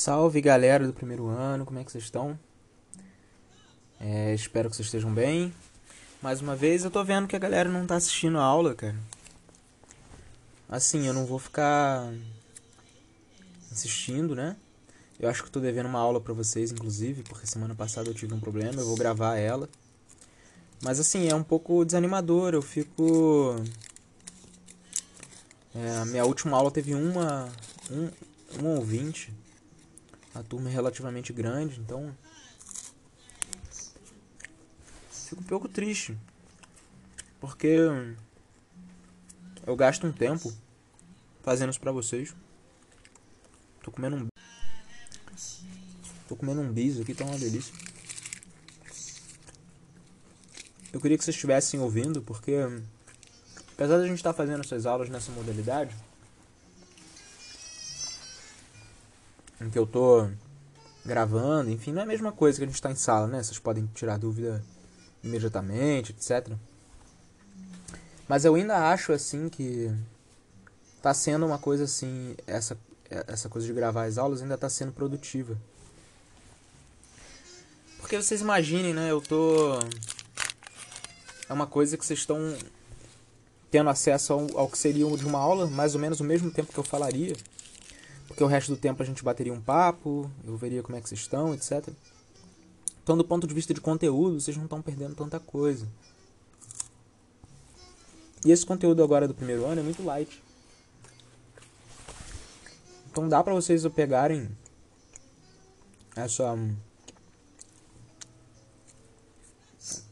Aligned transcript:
Salve 0.00 0.40
galera 0.40 0.86
do 0.86 0.94
primeiro 0.94 1.26
ano, 1.26 1.66
como 1.66 1.78
é 1.78 1.84
que 1.84 1.92
vocês 1.92 2.04
estão? 2.04 2.38
É, 4.00 4.32
espero 4.32 4.70
que 4.70 4.76
vocês 4.76 4.86
estejam 4.86 5.12
bem. 5.12 5.52
Mais 6.22 6.40
uma 6.40 6.56
vez 6.56 6.84
eu 6.84 6.90
tô 6.90 7.04
vendo 7.04 7.28
que 7.28 7.36
a 7.36 7.38
galera 7.38 7.68
não 7.68 7.86
tá 7.86 7.96
assistindo 7.96 8.38
a 8.38 8.42
aula, 8.42 8.74
cara. 8.74 8.96
Assim, 10.70 11.06
eu 11.06 11.12
não 11.12 11.26
vou 11.26 11.38
ficar 11.38 12.10
assistindo, 13.70 14.34
né? 14.34 14.56
Eu 15.18 15.28
acho 15.28 15.44
que 15.44 15.50
tô 15.50 15.60
devendo 15.60 15.84
uma 15.84 16.00
aula 16.00 16.18
pra 16.18 16.32
vocês, 16.32 16.72
inclusive, 16.72 17.22
porque 17.24 17.46
semana 17.46 17.74
passada 17.74 18.08
eu 18.08 18.14
tive 18.14 18.32
um 18.32 18.40
problema, 18.40 18.80
eu 18.80 18.86
vou 18.86 18.96
gravar 18.96 19.36
ela. 19.36 19.68
Mas 20.82 20.98
assim, 20.98 21.28
é 21.28 21.34
um 21.34 21.44
pouco 21.44 21.84
desanimador, 21.84 22.54
eu 22.54 22.62
fico. 22.62 23.62
É, 25.74 25.98
a 25.98 26.06
minha 26.06 26.24
última 26.24 26.56
aula 26.56 26.70
teve 26.70 26.94
uma. 26.94 27.50
Um, 27.90 28.64
um 28.64 28.76
ouvinte. 28.76 29.30
A 30.34 30.42
turma 30.42 30.68
é 30.68 30.72
relativamente 30.72 31.32
grande, 31.32 31.80
então. 31.80 32.16
Fico 35.10 35.40
um 35.40 35.46
pouco 35.46 35.68
triste. 35.68 36.16
Porque 37.40 37.78
eu 39.66 39.76
gasto 39.76 40.06
um 40.06 40.12
tempo 40.12 40.52
fazendo 41.42 41.70
isso 41.70 41.80
pra 41.80 41.92
vocês. 41.92 42.34
Tô 43.82 43.90
comendo 43.90 44.16
um. 44.16 44.28
Tô 46.28 46.36
comendo 46.36 46.60
um 46.60 46.72
bis 46.72 47.00
aqui, 47.00 47.14
tá 47.14 47.24
uma 47.24 47.38
delícia. 47.38 47.74
Eu 50.92 51.00
queria 51.00 51.16
que 51.16 51.24
vocês 51.24 51.34
estivessem 51.34 51.80
ouvindo, 51.80 52.20
porque 52.22 52.56
apesar 53.72 53.98
de 53.98 54.04
a 54.04 54.06
gente 54.06 54.16
estar 54.16 54.32
tá 54.32 54.36
fazendo 54.36 54.60
essas 54.60 54.86
aulas 54.86 55.08
nessa 55.08 55.32
modalidade, 55.32 55.94
em 59.60 59.70
que 59.70 59.78
eu 59.78 59.86
tô 59.86 60.28
gravando, 61.04 61.70
enfim, 61.70 61.92
não 61.92 62.00
é 62.00 62.04
a 62.04 62.08
mesma 62.08 62.32
coisa 62.32 62.58
que 62.58 62.64
a 62.64 62.66
gente 62.66 62.76
está 62.76 62.90
em 62.90 62.94
sala, 62.94 63.26
né? 63.26 63.42
Vocês 63.42 63.58
podem 63.58 63.86
tirar 63.94 64.18
dúvida 64.18 64.62
imediatamente, 65.22 66.12
etc. 66.12 66.54
Mas 68.28 68.44
eu 68.44 68.54
ainda 68.54 68.90
acho 68.90 69.12
assim 69.12 69.48
que 69.48 69.90
tá 71.02 71.12
sendo 71.12 71.46
uma 71.46 71.58
coisa 71.58 71.84
assim, 71.84 72.36
essa 72.46 72.76
essa 73.26 73.48
coisa 73.48 73.66
de 73.66 73.72
gravar 73.72 74.04
as 74.04 74.18
aulas 74.18 74.40
ainda 74.40 74.56
tá 74.56 74.70
sendo 74.70 74.92
produtiva. 74.92 75.58
Porque 77.98 78.16
vocês 78.16 78.40
imaginem, 78.40 78.94
né? 78.94 79.10
Eu 79.10 79.20
tô 79.20 79.78
é 81.48 81.52
uma 81.52 81.66
coisa 81.66 81.96
que 81.96 82.06
vocês 82.06 82.20
estão 82.20 82.56
tendo 83.70 83.90
acesso 83.90 84.32
ao, 84.32 84.58
ao 84.58 84.68
que 84.68 84.78
seria 84.78 85.04
de 85.16 85.26
uma 85.26 85.38
aula, 85.38 85.66
mais 85.66 85.94
ou 85.94 86.00
menos 86.00 86.20
o 86.20 86.24
mesmo 86.24 86.50
tempo 86.50 86.72
que 86.72 86.78
eu 86.78 86.84
falaria. 86.84 87.34
Porque 88.30 88.44
o 88.44 88.46
resto 88.46 88.72
do 88.72 88.80
tempo 88.80 89.02
a 89.02 89.04
gente 89.04 89.24
bateria 89.24 89.52
um 89.52 89.60
papo, 89.60 90.30
eu 90.44 90.56
veria 90.56 90.84
como 90.84 90.96
é 90.96 91.00
que 91.00 91.08
vocês 91.08 91.20
estão, 91.20 91.52
etc. 91.52 91.88
Então, 93.02 93.16
do 93.18 93.24
ponto 93.24 93.44
de 93.44 93.52
vista 93.52 93.74
de 93.74 93.80
conteúdo, 93.80 94.40
vocês 94.40 94.56
não 94.56 94.64
estão 94.64 94.80
perdendo 94.80 95.16
tanta 95.16 95.40
coisa. 95.40 95.88
E 98.46 98.52
esse 98.52 98.64
conteúdo 98.64 99.02
agora 99.02 99.26
do 99.26 99.34
primeiro 99.34 99.66
ano 99.66 99.80
é 99.80 99.82
muito 99.82 100.04
light. 100.04 100.40
Então 103.10 103.28
dá 103.28 103.42
pra 103.42 103.52
vocês 103.52 103.84
pegarem 103.88 104.48
essa 106.14 106.56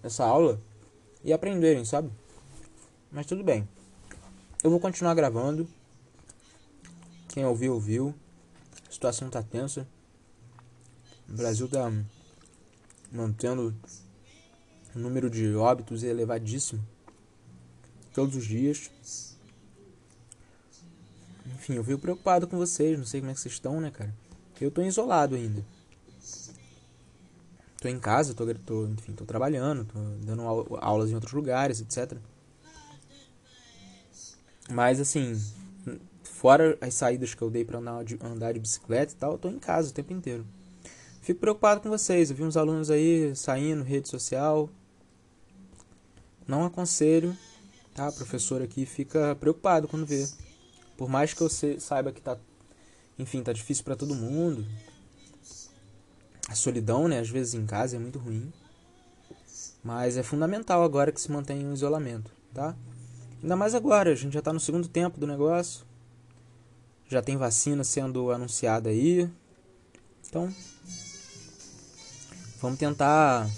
essa 0.02 0.24
aula 0.24 0.60
e 1.22 1.32
aprenderem, 1.32 1.84
sabe? 1.84 2.10
Mas 3.12 3.26
tudo 3.26 3.44
bem. 3.44 3.68
Eu 4.64 4.70
vou 4.70 4.80
continuar 4.80 5.14
gravando. 5.14 5.68
Quem 7.38 7.46
ouviu, 7.46 7.74
ouviu. 7.74 8.12
A 8.88 8.92
situação 8.92 9.30
tá 9.30 9.40
tensa. 9.40 9.86
O 11.28 11.36
Brasil 11.36 11.68
tá 11.68 11.88
mantendo 13.12 13.72
o 14.92 14.98
número 14.98 15.30
de 15.30 15.54
óbitos 15.54 16.02
elevadíssimo. 16.02 16.84
Todos 18.12 18.34
os 18.34 18.44
dias. 18.44 18.90
Enfim, 21.46 21.74
eu 21.74 21.84
fico 21.84 22.00
preocupado 22.00 22.48
com 22.48 22.58
vocês. 22.58 22.98
Não 22.98 23.06
sei 23.06 23.20
como 23.20 23.30
é 23.30 23.34
que 23.34 23.40
vocês 23.40 23.54
estão, 23.54 23.80
né, 23.80 23.92
cara? 23.92 24.12
Eu 24.60 24.72
tô 24.72 24.82
isolado 24.82 25.36
ainda 25.36 25.64
tô 27.80 27.86
em 27.86 28.00
casa, 28.00 28.34
tô, 28.34 28.44
tô, 28.52 28.88
enfim, 28.88 29.12
tô 29.12 29.24
trabalhando, 29.24 29.84
tô 29.84 30.00
dando 30.24 30.42
aulas 30.80 31.12
em 31.12 31.14
outros 31.14 31.32
lugares, 31.32 31.80
etc. 31.80 32.18
Mas 34.68 34.98
assim, 34.98 35.40
fora 36.38 36.78
as 36.80 36.94
saídas 36.94 37.34
que 37.34 37.42
eu 37.42 37.50
dei 37.50 37.64
para 37.64 37.78
andar 37.78 38.04
de, 38.54 38.60
bicicleta 38.60 39.12
e 39.12 39.16
tal, 39.16 39.32
eu 39.32 39.38
tô 39.38 39.48
em 39.48 39.58
casa 39.58 39.90
o 39.90 39.92
tempo 39.92 40.12
inteiro. 40.12 40.46
Fico 41.20 41.40
preocupado 41.40 41.80
com 41.80 41.88
vocês. 41.90 42.30
Eu 42.30 42.36
vi 42.36 42.44
uns 42.44 42.56
alunos 42.56 42.90
aí 42.90 43.34
saindo, 43.34 43.82
rede 43.82 44.08
social. 44.08 44.70
Não 46.46 46.64
aconselho, 46.64 47.36
tá? 47.92 48.08
O 48.08 48.12
professor 48.12 48.62
aqui 48.62 48.86
fica 48.86 49.34
preocupado 49.34 49.88
quando 49.88 50.06
vê. 50.06 50.28
Por 50.96 51.08
mais 51.08 51.34
que 51.34 51.40
eu 51.40 51.48
saiba 51.50 52.12
que 52.12 52.22
tá, 52.22 52.38
enfim, 53.18 53.42
tá 53.42 53.52
difícil 53.52 53.82
para 53.82 53.96
todo 53.96 54.14
mundo, 54.14 54.64
a 56.48 56.54
solidão, 56.54 57.08
né, 57.08 57.18
às 57.18 57.28
vezes 57.28 57.54
em 57.54 57.66
casa 57.66 57.96
é 57.96 57.98
muito 57.98 58.18
ruim. 58.18 58.52
Mas 59.82 60.16
é 60.16 60.22
fundamental 60.22 60.84
agora 60.84 61.10
que 61.10 61.20
se 61.20 61.30
mantenha 61.32 61.66
um 61.66 61.74
isolamento, 61.74 62.30
tá? 62.54 62.76
Ainda 63.42 63.56
mais 63.56 63.74
agora, 63.74 64.12
a 64.12 64.14
gente 64.14 64.32
já 64.32 64.38
está 64.38 64.52
no 64.52 64.60
segundo 64.60 64.88
tempo 64.88 65.18
do 65.18 65.26
negócio. 65.26 65.87
Já 67.08 67.22
tem 67.22 67.36
vacina 67.36 67.82
sendo 67.84 68.30
anunciada 68.30 68.90
aí. 68.90 69.30
Então, 70.28 70.52
vamos 72.60 72.78
tentar 72.78 73.48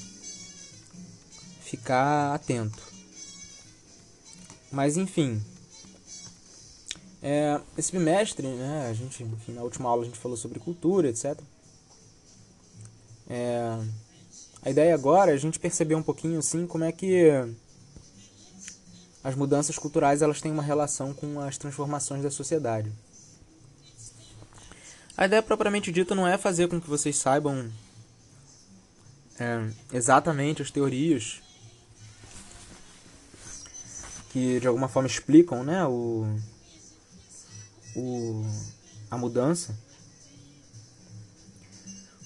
ficar 1.62 2.34
atento. 2.34 2.82
Mas 4.70 4.96
enfim, 4.96 5.42
é, 7.22 7.60
esse 7.76 7.92
bimestre, 7.92 8.46
né, 8.46 8.88
a 8.88 8.92
gente, 8.94 9.22
enfim, 9.22 9.52
na 9.52 9.62
última 9.62 9.88
aula 9.88 10.02
a 10.02 10.06
gente 10.06 10.18
falou 10.18 10.36
sobre 10.36 10.58
cultura, 10.58 11.08
etc. 11.08 11.38
É, 13.28 13.78
a 14.62 14.70
ideia 14.70 14.94
agora 14.94 15.30
é 15.30 15.34
a 15.34 15.38
gente 15.38 15.58
perceber 15.58 15.94
um 15.94 16.02
pouquinho 16.02 16.38
assim 16.38 16.66
como 16.66 16.84
é 16.84 16.92
que 16.92 17.30
as 19.22 19.34
mudanças 19.34 19.78
culturais 19.78 20.22
elas 20.22 20.40
têm 20.40 20.50
uma 20.50 20.62
relação 20.62 21.12
com 21.12 21.40
as 21.40 21.58
transformações 21.58 22.22
da 22.22 22.30
sociedade. 22.30 22.90
A 25.20 25.26
ideia 25.26 25.42
propriamente 25.42 25.92
dita 25.92 26.14
não 26.14 26.26
é 26.26 26.38
fazer 26.38 26.66
com 26.66 26.80
que 26.80 26.88
vocês 26.88 27.14
saibam 27.14 27.70
é, 29.38 29.68
exatamente 29.92 30.62
as 30.62 30.70
teorias 30.70 31.42
que 34.30 34.58
de 34.58 34.66
alguma 34.66 34.88
forma 34.88 35.06
explicam 35.06 35.62
né, 35.62 35.84
o, 35.84 36.24
o, 37.94 38.46
a 39.10 39.18
mudança. 39.18 39.78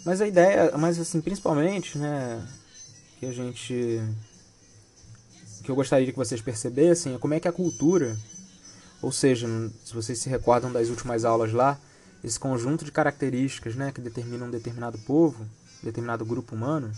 Mas 0.06 0.20
a 0.20 0.28
ideia, 0.28 0.78
mas 0.78 0.96
assim, 0.96 1.20
principalmente, 1.20 1.98
né, 1.98 2.46
que 3.18 3.26
a 3.26 3.32
gente 3.32 4.00
que 5.64 5.68
eu 5.68 5.74
gostaria 5.74 6.12
que 6.12 6.16
vocês 6.16 6.40
percebessem 6.40 7.16
é 7.16 7.18
como 7.18 7.34
é 7.34 7.40
que 7.40 7.48
a 7.48 7.52
cultura, 7.52 8.16
ou 9.02 9.10
seja, 9.10 9.48
se 9.84 9.92
vocês 9.92 10.16
se 10.20 10.28
recordam 10.28 10.70
das 10.70 10.90
últimas 10.90 11.24
aulas 11.24 11.52
lá, 11.52 11.76
esse 12.24 12.40
conjunto 12.40 12.84
de 12.84 12.90
características, 12.90 13.76
né, 13.76 13.92
que 13.92 14.00
determinam 14.00 14.46
um 14.46 14.50
determinado 14.50 14.98
povo, 14.98 15.46
determinado 15.82 16.24
grupo 16.24 16.54
humano, 16.54 16.90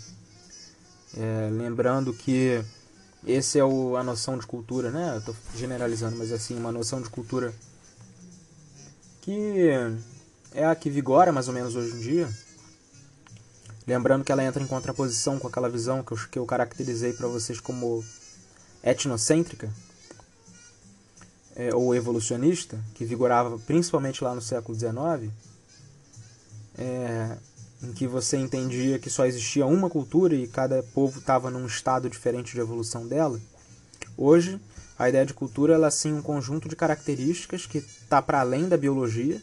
é, 1.15 1.49
lembrando 1.51 2.13
que 2.13 2.63
esse 3.25 3.59
é 3.59 3.63
o, 3.63 3.97
a 3.97 4.03
noção 4.03 4.37
de 4.37 4.47
cultura, 4.47 4.89
né? 4.89 5.21
Tô 5.25 5.35
generalizando, 5.55 6.15
mas 6.15 6.31
assim, 6.31 6.57
uma 6.57 6.71
noção 6.71 7.01
de 7.01 7.09
cultura 7.09 7.53
que 9.21 9.69
é 10.53 10.65
a 10.65 10.73
que 10.75 10.89
vigora 10.89 11.31
mais 11.31 11.47
ou 11.47 11.53
menos 11.53 11.75
hoje 11.75 11.93
em 11.95 11.99
dia 11.99 12.29
Lembrando 13.87 14.25
que 14.25 14.33
ela 14.33 14.43
entra 14.43 14.61
em 14.61 14.67
contraposição 14.67 15.39
com 15.39 15.47
aquela 15.47 15.69
visão 15.69 16.03
que 16.03 16.11
eu, 16.11 16.17
que 16.29 16.37
eu 16.39 16.45
caracterizei 16.45 17.13
para 17.13 17.25
vocês 17.25 17.61
como 17.61 18.03
etnocêntrica 18.83 19.69
é, 21.57 21.73
ou 21.73 21.95
evolucionista, 21.95 22.79
que 22.93 23.03
vigorava 23.03 23.57
principalmente 23.57 24.23
lá 24.23 24.35
no 24.35 24.41
século 24.41 24.77
XIX, 24.77 25.33
é, 26.77 27.35
em 27.81 27.91
que 27.93 28.05
você 28.07 28.37
entendia 28.37 28.99
que 28.99 29.09
só 29.09 29.25
existia 29.25 29.65
uma 29.65 29.89
cultura 29.89 30.35
e 30.35 30.47
cada 30.47 30.83
povo 30.93 31.19
estava 31.19 31.49
num 31.49 31.65
estado 31.65 32.09
diferente 32.09 32.53
de 32.53 32.59
evolução 32.59 33.07
dela. 33.07 33.41
Hoje, 34.15 34.61
a 34.99 35.09
ideia 35.09 35.25
de 35.25 35.33
cultura 35.33 35.73
ela 35.73 35.87
é 35.87 35.91
sim 35.91 36.13
um 36.13 36.21
conjunto 36.21 36.69
de 36.69 36.75
características 36.75 37.65
que 37.65 37.79
está 37.79 38.21
para 38.21 38.39
além 38.39 38.69
da 38.69 38.77
biologia, 38.77 39.41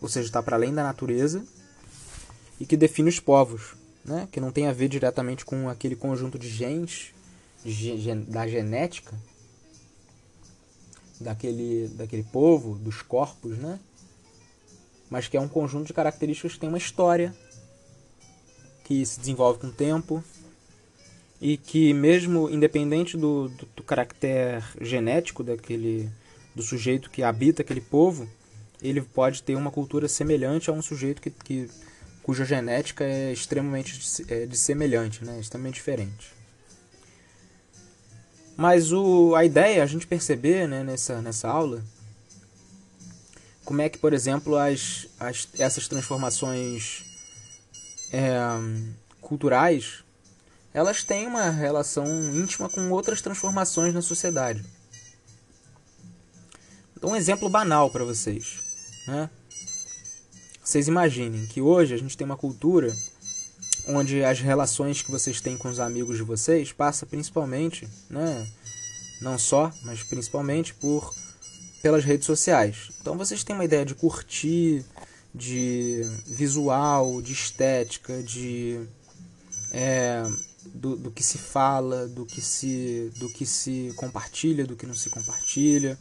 ou 0.00 0.08
seja, 0.08 0.26
está 0.26 0.42
para 0.42 0.56
além 0.56 0.74
da 0.74 0.82
natureza 0.82 1.42
e 2.58 2.66
que 2.66 2.76
define 2.76 3.08
os 3.08 3.20
povos, 3.20 3.74
né? 4.04 4.28
que 4.30 4.40
não 4.40 4.50
tem 4.50 4.66
a 4.66 4.72
ver 4.72 4.88
diretamente 4.88 5.44
com 5.44 5.68
aquele 5.68 5.94
conjunto 5.94 6.36
de 6.36 6.48
genes 6.48 7.12
de, 7.64 8.14
da 8.26 8.46
genética 8.46 9.14
daquele, 11.24 11.88
daquele 11.88 12.22
povo, 12.22 12.76
dos 12.78 13.02
corpos, 13.02 13.56
né? 13.58 13.80
mas 15.10 15.28
que 15.28 15.36
é 15.36 15.40
um 15.40 15.48
conjunto 15.48 15.86
de 15.86 15.92
características 15.92 16.52
que 16.52 16.60
tem 16.60 16.68
uma 16.68 16.78
história, 16.78 17.34
que 18.84 19.04
se 19.04 19.18
desenvolve 19.18 19.60
com 19.60 19.68
o 19.68 19.72
tempo 19.72 20.22
e 21.40 21.56
que 21.56 21.92
mesmo 21.94 22.50
independente 22.50 23.16
do, 23.16 23.48
do, 23.48 23.66
do 23.76 23.84
genético 24.80 25.42
daquele 25.42 26.10
do 26.54 26.62
sujeito 26.62 27.10
que 27.10 27.22
habita 27.22 27.62
aquele 27.62 27.80
povo, 27.80 28.28
ele 28.80 29.00
pode 29.00 29.42
ter 29.42 29.56
uma 29.56 29.70
cultura 29.70 30.06
semelhante 30.08 30.70
a 30.70 30.72
um 30.72 30.82
sujeito 30.82 31.20
que, 31.20 31.30
que 31.30 31.68
cuja 32.22 32.44
genética 32.44 33.04
é 33.04 33.32
extremamente 33.32 34.24
é, 34.28 34.46
dissemelhante, 34.46 35.24
né? 35.24 35.38
extremamente 35.40 35.74
diferente. 35.74 36.33
Mas 38.56 38.92
o, 38.92 39.34
a 39.34 39.44
ideia 39.44 39.80
é 39.80 39.82
a 39.82 39.86
gente 39.86 40.06
perceber 40.06 40.68
né, 40.68 40.82
nessa, 40.82 41.20
nessa 41.20 41.48
aula 41.48 41.82
como 43.64 43.80
é 43.80 43.88
que, 43.88 43.98
por 43.98 44.12
exemplo, 44.12 44.56
as, 44.56 45.08
as, 45.18 45.48
essas 45.58 45.88
transformações 45.88 47.04
é, 48.12 48.30
culturais 49.20 50.04
elas 50.74 51.04
têm 51.04 51.28
uma 51.28 51.50
relação 51.50 52.04
íntima 52.34 52.68
com 52.68 52.90
outras 52.90 53.22
transformações 53.22 53.94
na 53.94 54.02
sociedade. 54.02 54.64
Então, 56.96 57.10
um 57.10 57.16
exemplo 57.16 57.48
banal 57.48 57.90
para 57.90 58.04
vocês. 58.04 58.60
Né? 59.06 59.30
Vocês 60.62 60.88
imaginem 60.88 61.46
que 61.46 61.60
hoje 61.60 61.94
a 61.94 61.96
gente 61.96 62.16
tem 62.16 62.24
uma 62.24 62.36
cultura 62.36 62.92
onde 63.86 64.24
as 64.24 64.40
relações 64.40 65.02
que 65.02 65.10
vocês 65.10 65.40
têm 65.40 65.56
com 65.56 65.68
os 65.68 65.80
amigos 65.80 66.16
de 66.16 66.22
vocês 66.22 66.72
passa 66.72 67.04
principalmente, 67.04 67.88
né, 68.08 68.46
não 69.20 69.38
só, 69.38 69.70
mas 69.82 70.02
principalmente 70.02 70.74
por 70.74 71.14
pelas 71.82 72.04
redes 72.04 72.26
sociais. 72.26 72.88
Então 73.00 73.16
vocês 73.16 73.44
têm 73.44 73.54
uma 73.54 73.64
ideia 73.64 73.84
de 73.84 73.94
curtir, 73.94 74.84
de 75.34 76.00
visual, 76.26 77.20
de 77.20 77.32
estética, 77.32 78.22
de 78.22 78.80
é, 79.70 80.22
do, 80.66 80.96
do 80.96 81.10
que 81.10 81.22
se 81.22 81.36
fala, 81.36 82.06
do 82.08 82.24
que 82.24 82.40
se 82.40 83.12
do 83.16 83.28
que 83.28 83.44
se 83.44 83.92
compartilha, 83.96 84.66
do 84.66 84.76
que 84.76 84.86
não 84.86 84.94
se 84.94 85.10
compartilha, 85.10 85.98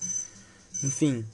enfim, 0.83 1.25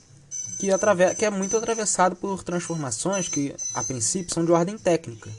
que, 0.59 0.67
que 1.15 1.25
é 1.25 1.29
muito 1.29 1.55
atravessado 1.55 2.15
por 2.15 2.43
transformações 2.43 3.29
que, 3.29 3.55
a 3.73 3.83
princípio, 3.83 4.33
são 4.33 4.43
de 4.43 4.51
ordem 4.51 4.77
técnica. 4.77 5.29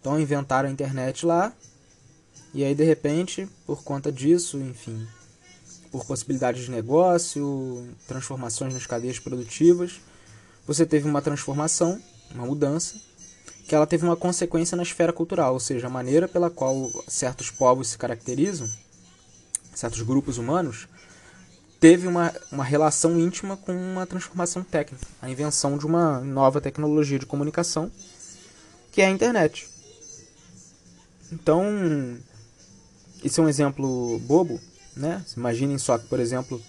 Então, 0.00 0.20
inventaram 0.20 0.68
a 0.68 0.72
internet 0.72 1.26
lá, 1.26 1.52
e 2.54 2.64
aí, 2.64 2.74
de 2.74 2.84
repente, 2.84 3.48
por 3.66 3.82
conta 3.82 4.10
disso, 4.10 4.58
enfim, 4.58 5.06
por 5.90 6.04
possibilidades 6.04 6.64
de 6.64 6.70
negócio, 6.70 7.88
transformações 8.06 8.72
nas 8.74 8.86
cadeias 8.86 9.18
produtivas, 9.18 10.00
você 10.66 10.84
teve 10.86 11.08
uma 11.08 11.22
transformação, 11.22 12.00
uma 12.34 12.46
mudança, 12.46 12.94
que 13.66 13.74
ela 13.74 13.86
teve 13.86 14.04
uma 14.04 14.16
consequência 14.16 14.76
na 14.76 14.82
esfera 14.82 15.12
cultural, 15.12 15.52
ou 15.52 15.60
seja, 15.60 15.86
a 15.86 15.90
maneira 15.90 16.26
pela 16.26 16.48
qual 16.48 16.90
certos 17.06 17.50
povos 17.50 17.88
se 17.88 17.98
caracterizam, 17.98 18.68
certos 19.74 20.00
grupos 20.02 20.38
humanos, 20.38 20.88
teve 21.78 22.06
uma, 22.06 22.34
uma 22.50 22.64
relação 22.64 23.18
íntima 23.18 23.56
com 23.56 23.72
uma 23.72 24.06
transformação 24.06 24.62
técnica, 24.62 25.06
a 25.20 25.30
invenção 25.30 25.78
de 25.78 25.86
uma 25.86 26.20
nova 26.20 26.60
tecnologia 26.60 27.18
de 27.18 27.26
comunicação, 27.26 27.90
que 28.90 29.02
é 29.02 29.06
a 29.06 29.10
internet. 29.10 29.68
Então, 31.30 31.64
esse 33.22 33.38
é 33.38 33.42
um 33.42 33.48
exemplo 33.48 34.18
bobo, 34.20 34.60
né? 34.96 35.24
Imaginem 35.36 35.78
só 35.78 35.98
que, 35.98 36.06
por 36.06 36.20
exemplo, 36.20 36.60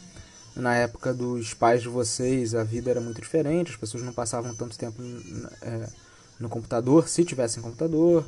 na 0.56 0.76
época 0.76 1.14
dos 1.14 1.54
pais 1.54 1.82
de 1.82 1.88
vocês, 1.88 2.54
a 2.54 2.64
vida 2.64 2.90
era 2.90 3.02
muito 3.02 3.22
diferente, 3.22 3.72
as 3.72 3.78
pessoas 3.78 4.04
não 4.04 4.14
passavam 4.14 4.54
tanto 4.54 4.78
tempo 4.78 5.02
é, 5.62 5.90
no 6.40 6.50
computador, 6.50 7.08
se 7.08 7.24
tivessem 7.24 7.62
computador, 7.62 8.28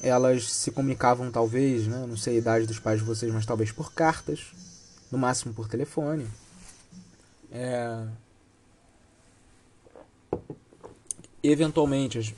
elas 0.00 0.50
se 0.50 0.70
comunicavam 0.70 1.30
talvez, 1.30 1.86
né? 1.86 2.06
não 2.06 2.16
sei 2.16 2.36
a 2.36 2.38
idade 2.38 2.66
dos 2.66 2.78
pais 2.78 3.00
de 3.00 3.04
vocês, 3.04 3.32
mas 3.32 3.44
talvez 3.44 3.70
por 3.70 3.92
cartas, 3.92 4.46
no 5.10 5.18
máximo 5.18 5.52
por 5.52 5.68
telefone. 5.68 6.26
É... 7.50 8.06
Eventualmente, 11.42 12.36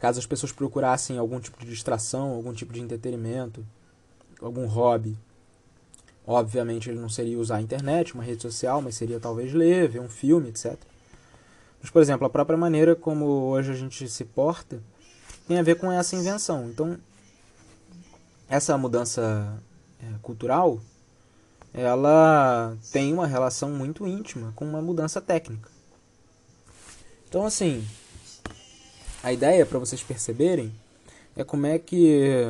caso 0.00 0.18
as 0.18 0.26
pessoas 0.26 0.50
procurassem 0.50 1.18
algum 1.18 1.38
tipo 1.38 1.60
de 1.60 1.70
distração, 1.70 2.30
algum 2.30 2.52
tipo 2.52 2.72
de 2.72 2.80
entretenimento, 2.80 3.64
algum 4.40 4.66
hobby, 4.66 5.16
obviamente 6.26 6.88
ele 6.88 6.98
não 6.98 7.08
seria 7.08 7.38
usar 7.38 7.56
a 7.56 7.62
internet, 7.62 8.14
uma 8.14 8.24
rede 8.24 8.42
social, 8.42 8.80
mas 8.80 8.96
seria 8.96 9.20
talvez 9.20 9.52
ler, 9.52 9.88
ver 9.88 10.00
um 10.00 10.08
filme, 10.08 10.48
etc. 10.48 10.76
Mas, 11.80 11.90
por 11.90 12.02
exemplo, 12.02 12.26
a 12.26 12.30
própria 12.30 12.58
maneira 12.58 12.96
como 12.96 13.24
hoje 13.24 13.70
a 13.70 13.74
gente 13.74 14.08
se 14.08 14.24
porta 14.24 14.82
tem 15.46 15.58
a 15.58 15.62
ver 15.62 15.76
com 15.76 15.90
essa 15.92 16.16
invenção. 16.16 16.68
Então, 16.68 16.98
essa 18.48 18.76
mudança 18.76 19.62
é, 20.02 20.18
cultural 20.22 20.80
ela 21.72 22.76
tem 22.92 23.12
uma 23.12 23.26
relação 23.26 23.70
muito 23.70 24.06
íntima 24.06 24.52
com 24.56 24.64
uma 24.64 24.82
mudança 24.82 25.20
técnica. 25.20 25.70
Então, 27.28 27.46
assim, 27.46 27.86
a 29.22 29.32
ideia 29.32 29.66
para 29.66 29.78
vocês 29.78 30.02
perceberem 30.02 30.72
é 31.36 31.44
como 31.44 31.66
é 31.66 31.78
que, 31.78 32.44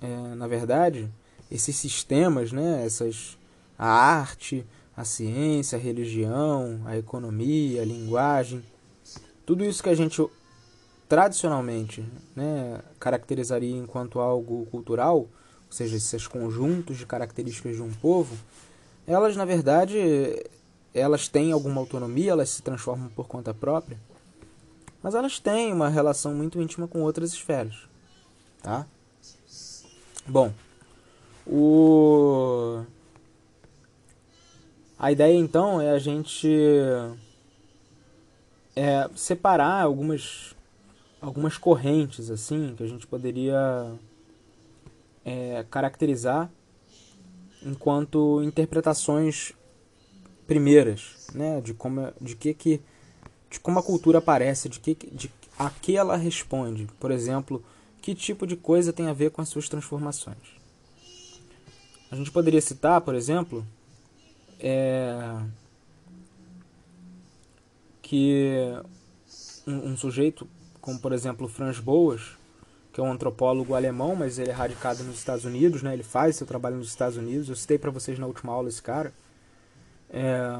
é, 0.00 0.34
na 0.34 0.46
verdade, 0.46 1.08
esses 1.50 1.76
sistemas, 1.76 2.52
né, 2.52 2.84
essas, 2.84 3.38
a 3.78 3.88
arte, 3.88 4.64
a 4.96 5.04
ciência, 5.04 5.78
a 5.78 5.80
religião, 5.80 6.80
a 6.84 6.96
economia, 6.96 7.82
a 7.82 7.84
linguagem, 7.84 8.62
tudo 9.46 9.64
isso 9.64 9.82
que 9.82 9.88
a 9.88 9.94
gente 9.94 10.22
tradicionalmente 11.08 12.04
né, 12.36 12.80
caracterizaria 13.00 13.76
enquanto 13.76 14.20
algo 14.20 14.66
cultural, 14.66 15.18
ou 15.18 15.28
seja, 15.70 15.96
esses 15.96 16.26
conjuntos 16.26 16.98
de 16.98 17.06
características 17.06 17.76
de 17.76 17.82
um 17.82 17.90
povo, 17.90 18.36
elas 19.06 19.36
na 19.36 19.44
verdade 19.44 19.98
elas 20.92 21.28
têm 21.28 21.52
alguma 21.52 21.80
autonomia, 21.80 22.32
elas 22.32 22.50
se 22.50 22.62
transformam 22.62 23.08
por 23.08 23.26
conta 23.26 23.54
própria, 23.54 23.98
mas 25.02 25.14
elas 25.14 25.38
têm 25.38 25.72
uma 25.72 25.88
relação 25.88 26.34
muito 26.34 26.60
íntima 26.60 26.88
com 26.88 27.02
outras 27.02 27.32
esferas, 27.32 27.76
tá? 28.62 28.86
Bom, 30.26 30.52
o 31.46 32.84
a 34.98 35.12
ideia 35.12 35.36
então 35.36 35.80
é 35.80 35.90
a 35.90 35.98
gente 35.98 36.48
é, 38.74 39.08
separar 39.14 39.82
algumas 39.82 40.54
algumas 41.20 41.56
correntes 41.56 42.30
assim 42.30 42.74
que 42.76 42.82
a 42.82 42.86
gente 42.86 43.06
poderia 43.06 43.92
é, 45.24 45.64
caracterizar 45.70 46.50
enquanto 47.62 48.42
interpretações 48.42 49.52
primeiras, 50.46 51.28
né, 51.34 51.60
de 51.60 51.74
como 51.74 52.12
de 52.20 52.36
que 52.36 52.54
que 52.54 52.80
de 53.50 53.58
como 53.60 53.78
a 53.78 53.82
cultura 53.82 54.18
aparece, 54.18 54.68
de 54.68 54.80
que 54.80 54.94
de 54.94 55.30
a 55.58 55.70
que 55.70 55.96
ela 55.96 56.16
responde. 56.16 56.86
Por 57.00 57.10
exemplo, 57.10 57.62
que 58.00 58.14
tipo 58.14 58.46
de 58.46 58.56
coisa 58.56 58.92
tem 58.92 59.08
a 59.08 59.12
ver 59.12 59.30
com 59.30 59.42
as 59.42 59.48
suas 59.48 59.68
transformações. 59.68 60.56
A 62.10 62.16
gente 62.16 62.30
poderia 62.30 62.60
citar, 62.60 63.00
por 63.00 63.14
exemplo, 63.14 63.66
é, 64.60 65.40
que 68.00 68.72
um, 69.66 69.90
um 69.90 69.96
sujeito 69.96 70.48
como 70.80 70.98
por 70.98 71.12
exemplo 71.12 71.48
Franz 71.48 71.78
Boas 71.78 72.38
que 72.98 73.00
é 73.00 73.04
um 73.04 73.12
antropólogo 73.12 73.76
alemão, 73.76 74.16
mas 74.16 74.40
ele 74.40 74.50
é 74.50 74.52
radicado 74.52 75.04
nos 75.04 75.18
Estados 75.18 75.44
Unidos, 75.44 75.84
né? 75.84 75.92
Ele 75.92 76.02
faz 76.02 76.34
seu 76.34 76.44
trabalho 76.44 76.78
nos 76.78 76.88
Estados 76.88 77.16
Unidos. 77.16 77.48
Eu 77.48 77.54
citei 77.54 77.78
para 77.78 77.92
vocês 77.92 78.18
na 78.18 78.26
última 78.26 78.52
aula 78.52 78.68
esse 78.68 78.82
cara, 78.82 79.12
é, 80.10 80.58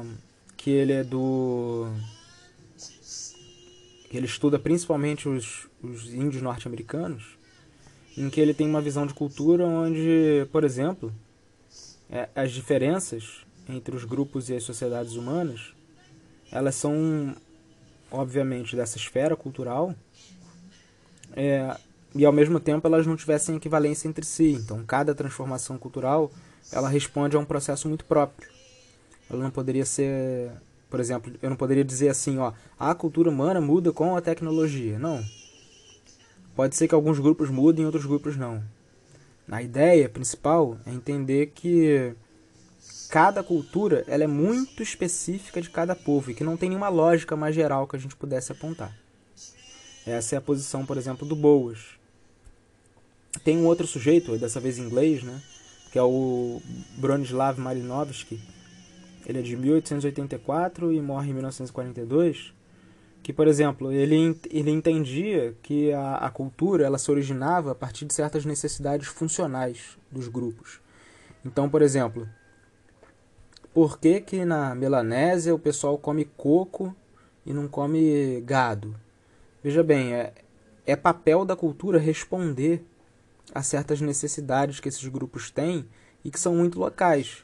que 0.55 0.69
ele 0.69 0.93
é 0.93 1.03
do, 1.03 1.87
que 4.09 4.17
ele 4.17 4.25
estuda 4.25 4.57
principalmente 4.57 5.29
os, 5.29 5.67
os 5.81 6.13
índios 6.13 6.41
norte-americanos, 6.41 7.37
em 8.17 8.29
que 8.29 8.41
ele 8.41 8.53
tem 8.53 8.67
uma 8.67 8.81
visão 8.81 9.05
de 9.05 9.13
cultura 9.13 9.65
onde, 9.65 10.47
por 10.51 10.63
exemplo, 10.63 11.13
é, 12.09 12.27
as 12.35 12.51
diferenças 12.51 13.45
entre 13.67 13.95
os 13.95 14.03
grupos 14.03 14.49
e 14.49 14.55
as 14.55 14.63
sociedades 14.63 15.13
humanas, 15.13 15.73
elas 16.51 16.75
são 16.75 17.35
obviamente 18.11 18.75
dessa 18.75 18.97
esfera 18.97 19.35
cultural, 19.35 19.93
é, 21.33 21.77
e 22.15 22.25
ao 22.25 22.33
mesmo 22.33 22.59
tempo 22.59 22.87
elas 22.87 23.05
não 23.05 23.15
tivessem 23.15 23.55
equivalência 23.55 24.07
entre 24.07 24.25
si. 24.25 24.53
Então, 24.53 24.83
cada 24.85 25.13
transformação 25.13 25.77
cultural 25.77 26.31
ela 26.71 26.89
responde 26.89 27.35
a 27.35 27.39
um 27.39 27.45
processo 27.45 27.87
muito 27.87 28.05
próprio. 28.05 28.49
Ela 29.29 29.43
não 29.43 29.51
poderia 29.51 29.85
ser, 29.85 30.51
por 30.89 30.99
exemplo, 30.99 31.33
eu 31.41 31.49
não 31.49 31.57
poderia 31.57 31.83
dizer 31.83 32.09
assim, 32.09 32.37
ó, 32.39 32.51
a 32.77 32.95
cultura 32.95 33.29
humana 33.29 33.61
muda 33.61 33.91
com 33.91 34.15
a 34.15 34.21
tecnologia. 34.21 34.97
Não. 34.97 35.23
Pode 36.55 36.75
ser 36.75 36.87
que 36.87 36.95
alguns 36.95 37.19
grupos 37.19 37.49
mudem, 37.49 37.85
outros 37.85 38.05
grupos 38.05 38.35
não. 38.35 38.63
A 39.49 39.61
ideia 39.61 40.09
principal 40.09 40.77
é 40.85 40.91
entender 40.91 41.47
que 41.55 42.13
cada 43.09 43.41
cultura 43.41 44.03
ela 44.07 44.23
é 44.23 44.27
muito 44.27 44.83
específica 44.83 45.61
de 45.61 45.69
cada 45.69 45.95
povo 45.95 46.29
e 46.29 46.33
que 46.33 46.43
não 46.43 46.57
tem 46.57 46.69
nenhuma 46.69 46.89
lógica 46.89 47.35
mais 47.35 47.55
geral 47.55 47.87
que 47.87 47.95
a 47.95 47.99
gente 47.99 48.15
pudesse 48.15 48.51
apontar. 48.51 48.95
Essa 50.05 50.35
é 50.35 50.37
a 50.37 50.41
posição, 50.41 50.85
por 50.85 50.97
exemplo, 50.97 51.27
do 51.27 51.35
Boas. 51.35 51.79
Tem 53.43 53.57
um 53.57 53.65
outro 53.65 53.87
sujeito, 53.87 54.37
dessa 54.37 54.59
vez 54.59 54.77
em 54.77 54.83
inglês, 54.83 55.23
né, 55.23 55.41
que 55.91 55.99
é 55.99 56.03
o 56.03 56.61
Bronislav 56.97 57.59
Malinovsky. 57.59 58.39
Ele 59.29 59.37
é 59.37 59.41
de 59.43 59.55
1884 59.55 60.91
e 60.91 60.99
morre 60.99 61.29
em 61.29 61.33
1942. 61.33 62.51
Que, 63.21 63.31
por 63.31 63.47
exemplo, 63.47 63.91
ele, 63.91 64.35
ele 64.49 64.71
entendia 64.71 65.55
que 65.61 65.93
a, 65.93 66.15
a 66.15 66.31
cultura 66.31 66.83
ela 66.83 66.97
se 66.97 67.11
originava 67.11 67.73
a 67.73 67.75
partir 67.75 68.05
de 68.05 68.13
certas 68.15 68.43
necessidades 68.43 69.07
funcionais 69.07 69.99
dos 70.11 70.27
grupos. 70.27 70.81
Então, 71.45 71.69
por 71.69 71.83
exemplo, 71.83 72.27
por 73.71 73.99
que, 73.99 74.19
que 74.19 74.43
na 74.45 74.73
Melanésia 74.73 75.53
o 75.53 75.59
pessoal 75.59 75.95
come 75.95 76.25
coco 76.25 76.95
e 77.45 77.53
não 77.53 77.67
come 77.67 78.41
gado? 78.41 78.95
Veja 79.63 79.83
bem, 79.83 80.11
é, 80.15 80.33
é 80.87 80.95
papel 80.95 81.45
da 81.45 81.55
cultura 81.55 81.99
responder 81.99 82.83
a 83.53 83.61
certas 83.61 84.01
necessidades 84.01 84.79
que 84.79 84.89
esses 84.89 85.07
grupos 85.07 85.51
têm 85.51 85.87
e 86.25 86.31
que 86.31 86.39
são 86.39 86.55
muito 86.55 86.79
locais. 86.79 87.43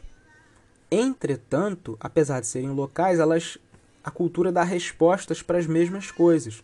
Entretanto, 0.90 1.98
apesar 2.00 2.40
de 2.40 2.48
serem 2.48 2.70
locais, 2.70 3.20
elas 3.20 3.58
a 4.04 4.12
cultura 4.12 4.52
dá 4.52 4.64
respostas 4.64 5.42
para 5.42 5.58
as 5.58 5.66
mesmas 5.66 6.12
coisas. 6.12 6.64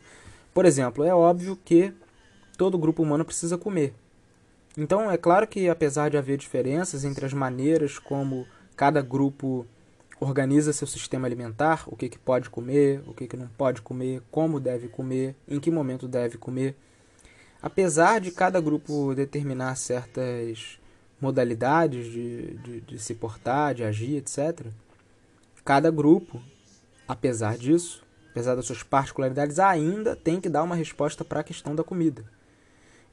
Por 0.54 0.64
exemplo, 0.64 1.04
é 1.04 1.14
óbvio 1.14 1.58
que 1.66 1.92
todo 2.56 2.78
grupo 2.78 3.02
humano 3.02 3.26
precisa 3.26 3.58
comer. 3.58 3.96
Então, 4.78 5.10
é 5.10 5.18
claro 5.18 5.48
que 5.48 5.68
apesar 5.68 6.10
de 6.10 6.18
haver 6.18 6.38
diferenças 6.38 7.04
entre 7.04 7.26
as 7.26 7.34
maneiras 7.34 7.98
como 7.98 8.46
cada 8.76 9.02
grupo 9.02 9.66
organiza 10.20 10.72
seu 10.72 10.86
sistema 10.86 11.28
alimentar, 11.28 11.84
o 11.88 11.96
que, 11.96 12.08
que 12.08 12.20
pode 12.20 12.48
comer, 12.48 13.02
o 13.08 13.14
que, 13.14 13.28
que 13.28 13.36
não 13.36 13.48
pode 13.48 13.82
comer, 13.82 14.22
como 14.30 14.60
deve 14.60 14.88
comer, 14.88 15.36
em 15.48 15.60
que 15.60 15.72
momento 15.72 16.08
deve 16.08 16.38
comer. 16.38 16.76
Apesar 17.60 18.22
de 18.22 18.32
cada 18.32 18.62
grupo 18.62 19.16
determinar 19.16 19.76
certas 19.76 20.80
modalidades 21.22 22.06
de, 22.06 22.58
de, 22.58 22.82
de 22.82 23.00
se 23.00 23.14
portar, 23.16 23.74
de 23.74 23.84
agir, 23.84 24.18
etc., 24.18 24.68
cada 25.64 25.92
grupo, 25.92 26.42
apesar 27.08 27.58
disso, 27.58 28.04
apesar 28.32 28.56
das 28.56 28.66
suas 28.66 28.82
particularidades, 28.82 29.60
ainda 29.60 30.16
tem 30.16 30.42
que 30.42 30.50
dar 30.50 30.64
uma 30.64 30.76
resposta 30.76 31.24
para 31.24 31.42
a 31.42 31.44
questão 31.44 31.76
da 31.76 31.84
comida. 31.84 32.26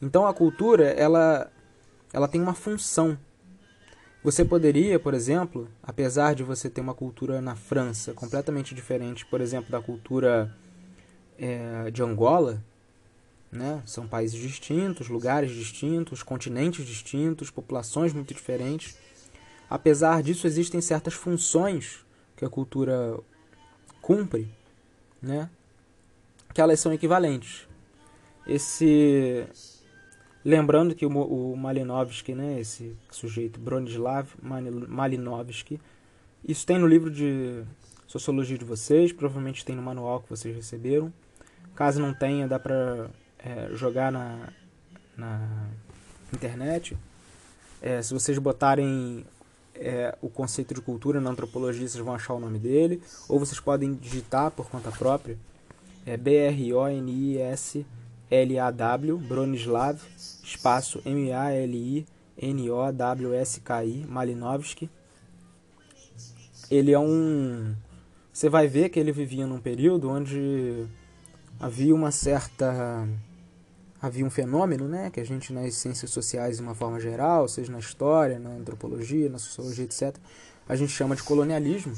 Então 0.01 0.27
a 0.27 0.33
cultura, 0.33 0.85
ela, 0.85 1.53
ela 2.13 2.27
tem 2.27 2.41
uma 2.41 2.55
função 2.55 3.19
você 4.23 4.45
poderia, 4.45 4.99
por 4.99 5.15
exemplo, 5.15 5.69
apesar 5.83 6.35
de 6.35 6.43
você 6.43 6.69
ter 6.69 6.81
uma 6.81 6.95
cultura 6.95 7.41
na 7.41 7.55
França 7.55 8.13
completamente 8.13 8.75
diferente, 8.75 9.25
por 9.25 9.41
exemplo, 9.41 9.71
da 9.71 9.81
cultura 9.81 10.55
é, 11.39 11.91
de 11.91 12.03
Angola, 12.03 12.63
né? 13.51 13.83
São 13.87 14.07
países 14.07 14.41
distintos, 14.41 15.09
lugares 15.09 15.51
distintos, 15.53 16.23
continentes 16.23 16.87
distintos, 16.87 17.51
populações 17.51 18.13
muito 18.13 18.35
diferentes. 18.35 18.97
Apesar 19.69 20.23
disso, 20.23 20.47
existem 20.47 20.81
certas 20.81 21.15
funções 21.15 22.05
que 22.37 22.45
a 22.45 22.49
cultura 22.49 23.19
cumpre, 24.01 24.49
né? 25.21 25.51
Que 26.55 26.61
elas 26.61 26.81
são 26.81 26.93
equivalentes. 26.93 27.67
Esse 28.47 29.47
Lembrando 30.45 30.95
que 30.95 31.05
o, 31.05 31.57
Malinovsky, 31.57 32.35
né, 32.35 32.61
esse 32.61 32.97
sujeito, 33.11 33.61
Bronislav 33.61 34.29
Malinovsky, 34.41 35.79
isso 36.43 36.65
tem 36.65 36.79
no 36.79 36.87
livro 36.87 37.11
de 37.11 37.65
Sociologia 38.07 38.57
de 38.57 38.65
vocês, 38.65 39.13
provavelmente 39.13 39.63
tem 39.63 39.77
no 39.77 39.83
manual 39.83 40.23
que 40.23 40.31
vocês 40.31 40.57
receberam. 40.57 41.13
Caso 41.75 42.01
não 42.01 42.15
tenha, 42.15 42.49
dá 42.49 42.59
para 42.59 43.11
é, 43.39 43.71
jogar 43.75 44.11
na, 44.13 44.49
na 45.17 45.69
internet. 46.33 46.97
É, 47.81 48.03
se 48.03 48.13
vocês 48.13 48.39
botarem 48.39 49.25
é, 49.75 50.17
o 50.21 50.29
conceito 50.29 50.75
de 50.75 50.81
cultura 50.81 51.21
na 51.21 51.31
antropologia, 51.31 51.87
vocês 51.87 52.05
vão 52.05 52.15
achar 52.15 52.35
o 52.35 52.41
nome 52.41 52.59
dele. 52.59 53.03
Ou 53.29 53.39
vocês 53.39 53.61
podem 53.61 53.95
digitar 53.95 54.51
por 54.51 54.69
conta 54.69 54.91
própria. 54.91 55.39
É 56.05 56.17
B-R-O-N-I-S 56.17 57.85
L-A-W, 58.31 59.17
Bronislav, 59.19 59.99
espaço 60.45 61.01
M-A-L-I-N-O-W-S-K-I, 61.05 62.07
Malinovsky. 64.07 64.89
Ele 66.71 66.93
é 66.93 66.99
um. 66.99 67.75
Você 68.31 68.51
vai 68.51 68.69
ver 68.69 68.91
que 68.91 69.01
ele 69.01 69.13
vivia 69.13 69.47
num 69.47 69.61
período 69.61 70.11
onde 70.11 70.87
havia 71.59 71.95
uma 71.95 72.11
certa. 72.11 73.09
Havia 74.01 74.25
um 74.25 74.31
fenômeno, 74.31 74.87
né, 74.87 75.11
que 75.11 75.19
a 75.19 75.25
gente 75.25 75.53
nas 75.53 75.75
ciências 75.75 76.11
sociais, 76.11 76.57
de 76.57 76.63
uma 76.63 76.75
forma 76.75 77.01
geral, 77.01 77.49
seja 77.49 77.73
na 77.73 77.81
história, 77.81 78.39
na 78.39 78.51
antropologia, 78.51 79.29
na 79.29 79.39
sociologia, 79.39 79.85
etc., 79.85 80.17
a 80.69 80.77
gente 80.77 80.93
chama 80.93 81.17
de 81.17 81.23
colonialismo, 81.23 81.95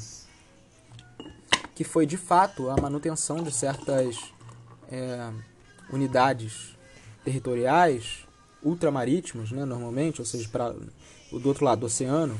que 1.75 1.83
foi 1.83 2.05
de 2.05 2.17
fato 2.17 2.69
a 2.69 2.77
manutenção 2.77 3.43
de 3.43 3.51
certas 3.53 4.17
é, 4.91 5.29
unidades 5.91 6.75
territoriais 7.23 8.25
ultramarítimas, 8.63 9.51
né, 9.51 9.65
normalmente, 9.65 10.21
ou 10.21 10.25
seja, 10.25 10.47
para 10.49 10.73
do 11.31 11.47
outro 11.47 11.63
lado 11.63 11.79
do 11.79 11.85
oceano, 11.85 12.39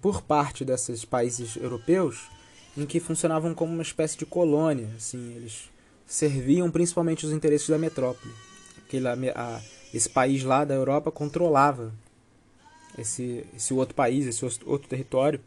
por 0.00 0.22
parte 0.22 0.64
desses 0.64 1.04
países 1.04 1.56
europeus, 1.56 2.28
em 2.76 2.86
que 2.86 3.00
funcionavam 3.00 3.54
como 3.54 3.72
uma 3.72 3.82
espécie 3.82 4.16
de 4.16 4.26
colônia, 4.26 4.88
assim, 4.96 5.34
eles 5.34 5.70
serviam 6.06 6.70
principalmente 6.70 7.26
os 7.26 7.32
interesses 7.32 7.68
da 7.68 7.78
metrópole. 7.78 8.32
Aquele, 8.86 9.08
a, 9.08 9.60
esse 9.92 10.08
país 10.08 10.44
lá 10.44 10.64
da 10.64 10.74
Europa 10.74 11.10
controlava 11.10 11.92
esse, 12.96 13.44
esse 13.54 13.74
outro 13.74 13.94
país, 13.94 14.26
esse 14.26 14.44
outro 14.44 14.88
território. 14.88 15.40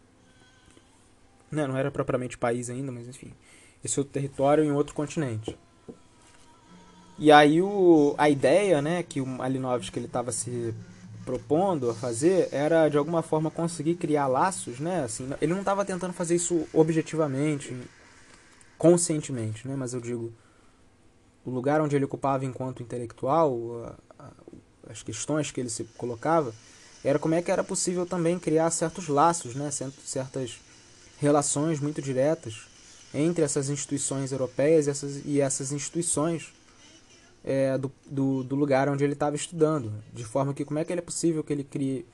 Não, 1.49 1.67
não 1.69 1.77
era 1.77 1.89
propriamente 1.89 2.37
país 2.37 2.69
ainda, 2.69 2.91
mas 2.91 3.07
enfim, 3.07 3.33
esse 3.83 3.99
outro 3.99 4.13
território 4.13 4.63
em 4.63 4.71
outro 4.71 4.93
continente. 4.93 5.57
E 7.17 7.31
aí 7.31 7.61
o, 7.61 8.13
a 8.17 8.29
ideia 8.29 8.81
né, 8.81 9.03
que 9.03 9.19
o 9.19 9.25
Malinovski 9.25 9.99
estava 9.99 10.31
se 10.31 10.73
propondo 11.25 11.89
a 11.89 11.93
fazer 11.93 12.49
era 12.51 12.87
de 12.87 12.97
alguma 12.97 13.21
forma 13.21 13.51
conseguir 13.51 13.95
criar 13.95 14.27
laços, 14.27 14.79
né? 14.79 15.03
Assim, 15.03 15.29
ele 15.41 15.53
não 15.53 15.59
estava 15.59 15.85
tentando 15.85 16.13
fazer 16.13 16.35
isso 16.35 16.65
objetivamente, 16.73 17.75
conscientemente, 18.77 19.67
né? 19.67 19.75
Mas 19.75 19.93
eu 19.93 19.99
digo, 19.99 20.33
o 21.45 21.49
lugar 21.49 21.81
onde 21.81 21.95
ele 21.95 22.05
ocupava 22.05 22.45
enquanto 22.45 22.83
intelectual, 22.83 23.95
as 24.89 25.03
questões 25.03 25.51
que 25.51 25.59
ele 25.59 25.69
se 25.69 25.83
colocava, 25.97 26.53
era 27.03 27.17
como 27.17 27.35
é 27.35 27.41
que 27.41 27.51
era 27.51 27.63
possível 27.63 28.05
também 28.05 28.37
criar 28.37 28.69
certos 28.71 29.07
laços, 29.07 29.55
né? 29.55 29.69
Certas 29.71 30.59
relações 31.17 31.79
muito 31.79 32.01
diretas 32.01 32.67
entre 33.13 33.43
essas 33.43 33.69
instituições 33.69 34.31
europeias 34.31 34.87
e 34.87 34.89
essas, 34.89 35.25
e 35.25 35.41
essas 35.41 35.71
instituições 35.71 36.53
é, 37.43 37.77
do, 37.77 37.91
do, 38.05 38.43
do, 38.43 38.55
lugar 38.55 38.89
onde 38.89 39.03
ele 39.03 39.13
estava 39.13 39.35
estudando, 39.35 39.91
de 40.13 40.23
forma 40.23 40.53
que 40.53 40.65
como 40.65 40.79
é 40.79 40.85
que 40.85 40.93
é 40.93 41.01
possível 41.01 41.43
que 41.43 41.51
ele 41.51 41.63
crie, 41.63 42.05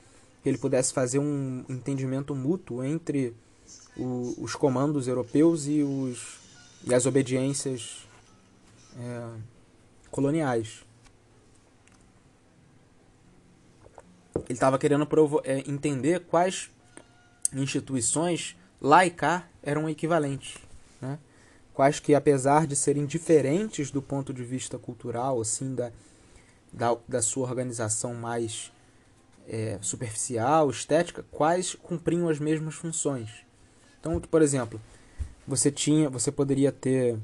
que 0.42 0.48
ele 0.48 0.58
pudesse 0.58 0.92
fazer 0.92 1.18
um 1.18 1.64
entendimento 1.68 2.34
mútuo 2.34 2.82
entre 2.82 3.34
o, 3.96 4.34
os 4.38 4.54
comandos 4.54 5.08
europeus 5.08 5.66
e, 5.66 5.82
os, 5.82 6.38
e 6.84 6.94
as 6.94 7.04
obediências 7.06 8.05
é, 8.98 9.40
coloniais. 10.10 10.84
Ele 14.34 14.52
estava 14.52 14.78
querendo 14.78 15.06
é, 15.44 15.58
entender 15.70 16.20
quais 16.20 16.70
instituições 17.52 18.56
cá 19.16 19.48
eram 19.62 19.88
equivalentes. 19.88 20.56
Né? 21.00 21.18
quais 21.76 22.00
que 22.00 22.14
apesar 22.14 22.66
de 22.66 22.74
serem 22.74 23.04
diferentes 23.04 23.90
do 23.90 24.00
ponto 24.00 24.32
de 24.32 24.42
vista 24.42 24.78
cultural, 24.78 25.42
assim, 25.42 25.74
da, 25.74 25.92
da, 26.72 26.96
da 27.06 27.20
sua 27.20 27.46
organização 27.46 28.14
mais 28.14 28.72
é, 29.46 29.78
superficial, 29.82 30.70
estética, 30.70 31.22
quais 31.30 31.74
cumpriam 31.74 32.30
as 32.30 32.38
mesmas 32.38 32.74
funções. 32.74 33.28
Então, 34.00 34.18
por 34.18 34.40
exemplo, 34.40 34.80
você 35.46 35.70
tinha, 35.70 36.08
você 36.08 36.32
poderia 36.32 36.72
ter 36.72 37.18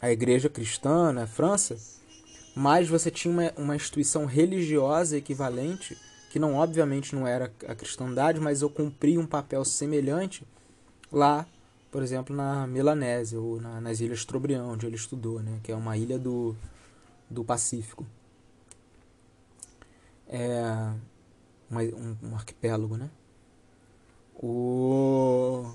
a 0.00 0.10
igreja 0.10 0.48
cristã 0.48 1.12
na 1.12 1.26
França, 1.26 1.76
mas 2.54 2.88
você 2.88 3.10
tinha 3.10 3.32
uma, 3.32 3.52
uma 3.56 3.76
instituição 3.76 4.24
religiosa 4.26 5.16
equivalente, 5.16 5.96
que 6.30 6.38
não 6.38 6.54
obviamente 6.54 7.14
não 7.14 7.26
era 7.26 7.52
a 7.66 7.74
cristandade, 7.74 8.40
mas 8.40 8.62
eu 8.62 8.70
cumpria 8.70 9.20
um 9.20 9.26
papel 9.26 9.64
semelhante 9.64 10.46
lá 11.10 11.46
por 11.96 12.02
exemplo, 12.02 12.36
na 12.36 12.66
Melanésia 12.66 13.40
ou 13.40 13.58
na, 13.58 13.80
nas 13.80 14.00
Ilhas 14.00 14.22
Trobriand, 14.22 14.66
onde 14.66 14.84
ele 14.84 14.96
estudou, 14.96 15.40
né, 15.40 15.60
que 15.62 15.72
é 15.72 15.74
uma 15.74 15.96
ilha 15.96 16.18
do, 16.18 16.54
do 17.30 17.42
Pacífico. 17.42 18.06
É 20.28 20.92
um, 21.70 22.16
um 22.22 22.34
arquipélago, 22.34 22.98
né? 22.98 23.08
O... 24.34 25.72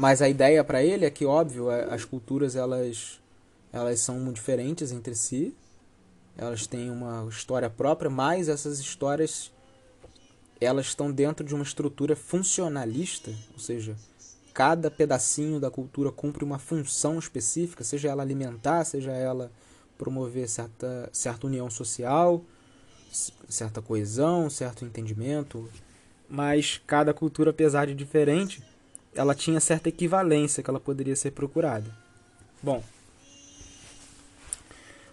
Mas 0.00 0.22
a 0.22 0.28
ideia 0.30 0.64
para 0.64 0.82
ele 0.82 1.04
é 1.04 1.10
que, 1.10 1.26
óbvio, 1.26 1.68
as 1.68 2.06
culturas 2.06 2.56
elas, 2.56 3.20
elas 3.70 4.00
são 4.00 4.32
diferentes 4.32 4.92
entre 4.92 5.14
si, 5.14 5.54
elas 6.38 6.66
têm 6.66 6.90
uma 6.90 7.28
história 7.28 7.68
própria, 7.68 8.08
mas 8.08 8.48
essas 8.48 8.78
histórias 8.78 9.52
elas 10.58 10.86
estão 10.86 11.12
dentro 11.12 11.44
de 11.44 11.54
uma 11.54 11.62
estrutura 11.62 12.16
funcionalista, 12.16 13.30
ou 13.52 13.58
seja, 13.58 13.94
cada 14.54 14.90
pedacinho 14.90 15.60
da 15.60 15.70
cultura 15.70 16.10
cumpre 16.10 16.44
uma 16.44 16.58
função 16.58 17.18
específica, 17.18 17.84
seja 17.84 18.08
ela 18.08 18.22
alimentar, 18.22 18.86
seja 18.86 19.12
ela 19.12 19.52
promover 19.98 20.48
certa, 20.48 21.10
certa 21.12 21.46
união 21.46 21.68
social, 21.68 22.42
certa 23.50 23.82
coesão, 23.82 24.48
certo 24.48 24.82
entendimento, 24.82 25.68
mas 26.26 26.80
cada 26.86 27.12
cultura, 27.12 27.50
apesar 27.50 27.86
de 27.86 27.94
diferente, 27.94 28.62
ela 29.14 29.34
tinha 29.34 29.60
certa 29.60 29.88
equivalência 29.88 30.62
que 30.62 30.70
ela 30.70 30.80
poderia 30.80 31.16
ser 31.16 31.32
procurada. 31.32 31.90
Bom, 32.62 32.82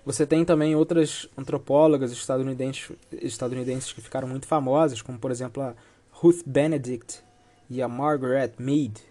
você 0.06 0.26
tem 0.26 0.46
também 0.46 0.76
outras 0.76 1.28
antropólogas 1.38 2.12
estadunidenses, 2.12 2.92
estadunidenses 3.12 3.92
que 3.92 4.02
ficaram 4.02 4.28
muito 4.28 4.48
famosas, 4.48 5.02
como 5.02 5.20
por 5.20 5.32
exemplo 5.32 5.62
a 5.62 5.76
Ruth 6.12 6.44
Benedict 6.46 7.22
e 7.70 7.82
a 7.82 7.88
Margaret 7.88 8.54
Mead. 8.58 9.02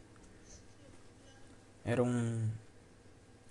Eram 1.85 2.50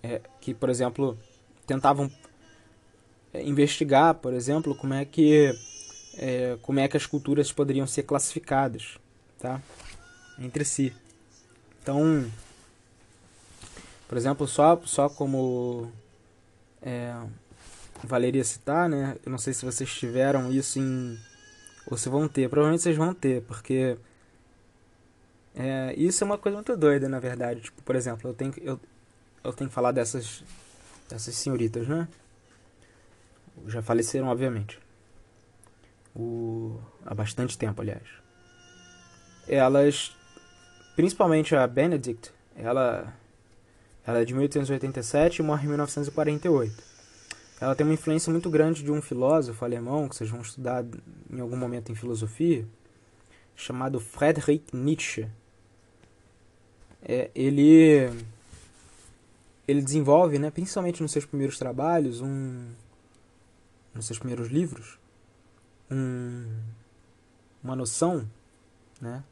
é, 0.01 0.21
que, 0.41 0.53
por 0.53 0.69
exemplo, 0.69 1.17
tentavam 1.65 2.11
é, 3.33 3.43
investigar, 3.43 4.15
por 4.15 4.33
exemplo, 4.33 4.75
como 4.75 4.93
é 4.93 5.05
que 5.05 5.53
é, 6.17 6.57
como 6.61 6.79
é 6.79 6.87
que 6.87 6.97
as 6.97 7.05
culturas 7.05 7.51
poderiam 7.51 7.85
ser 7.85 8.03
classificadas, 8.03 8.97
tá? 9.37 9.61
Entre 10.39 10.65
si. 10.65 10.93
Então, 11.85 12.25
por 14.07 14.17
exemplo, 14.17 14.47
só 14.47 14.81
só 14.85 15.07
como 15.07 15.91
é, 16.81 17.13
valeria 18.03 18.43
citar, 18.43 18.89
né? 18.89 19.15
Eu 19.23 19.29
não 19.29 19.37
sei 19.37 19.53
se 19.53 19.63
vocês 19.63 19.93
tiveram 19.93 20.51
isso 20.51 20.79
em. 20.79 21.15
ou 21.85 21.95
se 21.95 22.09
vão 22.09 22.27
ter. 22.27 22.49
Provavelmente 22.49 22.81
vocês 22.81 22.97
vão 22.97 23.13
ter, 23.13 23.43
porque. 23.43 23.99
É, 25.53 25.93
isso 25.95 26.23
é 26.23 26.25
uma 26.25 26.39
coisa 26.39 26.57
muito 26.57 26.75
doida, 26.75 27.07
na 27.07 27.19
verdade. 27.19 27.61
Tipo, 27.61 27.83
por 27.83 27.95
exemplo, 27.95 28.31
eu 28.31 28.33
tenho, 28.33 28.51
eu, 28.63 28.79
eu 29.43 29.53
tenho 29.53 29.69
que 29.69 29.75
falar 29.75 29.91
dessas, 29.91 30.43
dessas 31.07 31.35
senhoritas, 31.35 31.87
né? 31.87 32.07
Já 33.67 33.83
faleceram, 33.83 34.29
obviamente. 34.29 34.79
O, 36.15 36.79
há 37.05 37.13
bastante 37.13 37.55
tempo, 37.55 37.79
aliás. 37.79 38.07
Elas. 39.47 40.14
Principalmente 40.95 41.55
a 41.55 41.67
Benedict, 41.67 42.31
ela 42.55 43.13
ela 44.05 44.19
é 44.19 44.25
de 44.25 44.33
1887 44.33 45.39
e 45.39 45.43
morre 45.43 45.65
em 45.65 45.69
1948. 45.69 46.83
Ela 47.59 47.73
tem 47.73 47.85
uma 47.85 47.93
influência 47.93 48.31
muito 48.31 48.49
grande 48.49 48.83
de 48.83 48.91
um 48.91 49.01
filósofo 49.01 49.65
alemão 49.65 50.07
que 50.07 50.15
vocês 50.15 50.29
vão 50.29 50.41
estudar 50.41 50.85
em 51.29 51.39
algum 51.39 51.57
momento 51.57 51.91
em 51.91 51.95
filosofia, 51.95 52.67
chamado 53.55 53.99
Friedrich 53.99 54.63
Nietzsche. 54.71 55.27
É, 57.01 57.31
ele 57.33 58.11
ele 59.67 59.81
desenvolve, 59.81 60.37
né, 60.37 60.51
principalmente 60.51 61.01
nos 61.01 61.11
seus 61.11 61.25
primeiros 61.25 61.57
trabalhos, 61.57 62.21
um 62.21 62.69
nos 63.93 64.05
seus 64.05 64.19
primeiros 64.19 64.49
livros, 64.49 64.99
um, 65.89 66.45
uma 67.63 67.75
noção, 67.75 68.29
né? 69.01 69.23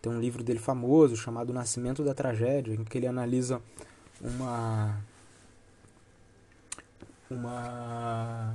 Tem 0.00 0.12
um 0.12 0.20
livro 0.20 0.44
dele 0.44 0.58
famoso 0.58 1.16
chamado 1.16 1.50
O 1.50 1.52
Nascimento 1.52 2.04
da 2.04 2.14
Tragédia, 2.14 2.74
em 2.74 2.84
que 2.84 2.98
ele 2.98 3.06
analisa 3.06 3.60
uma 4.20 4.96
uma 7.30 8.54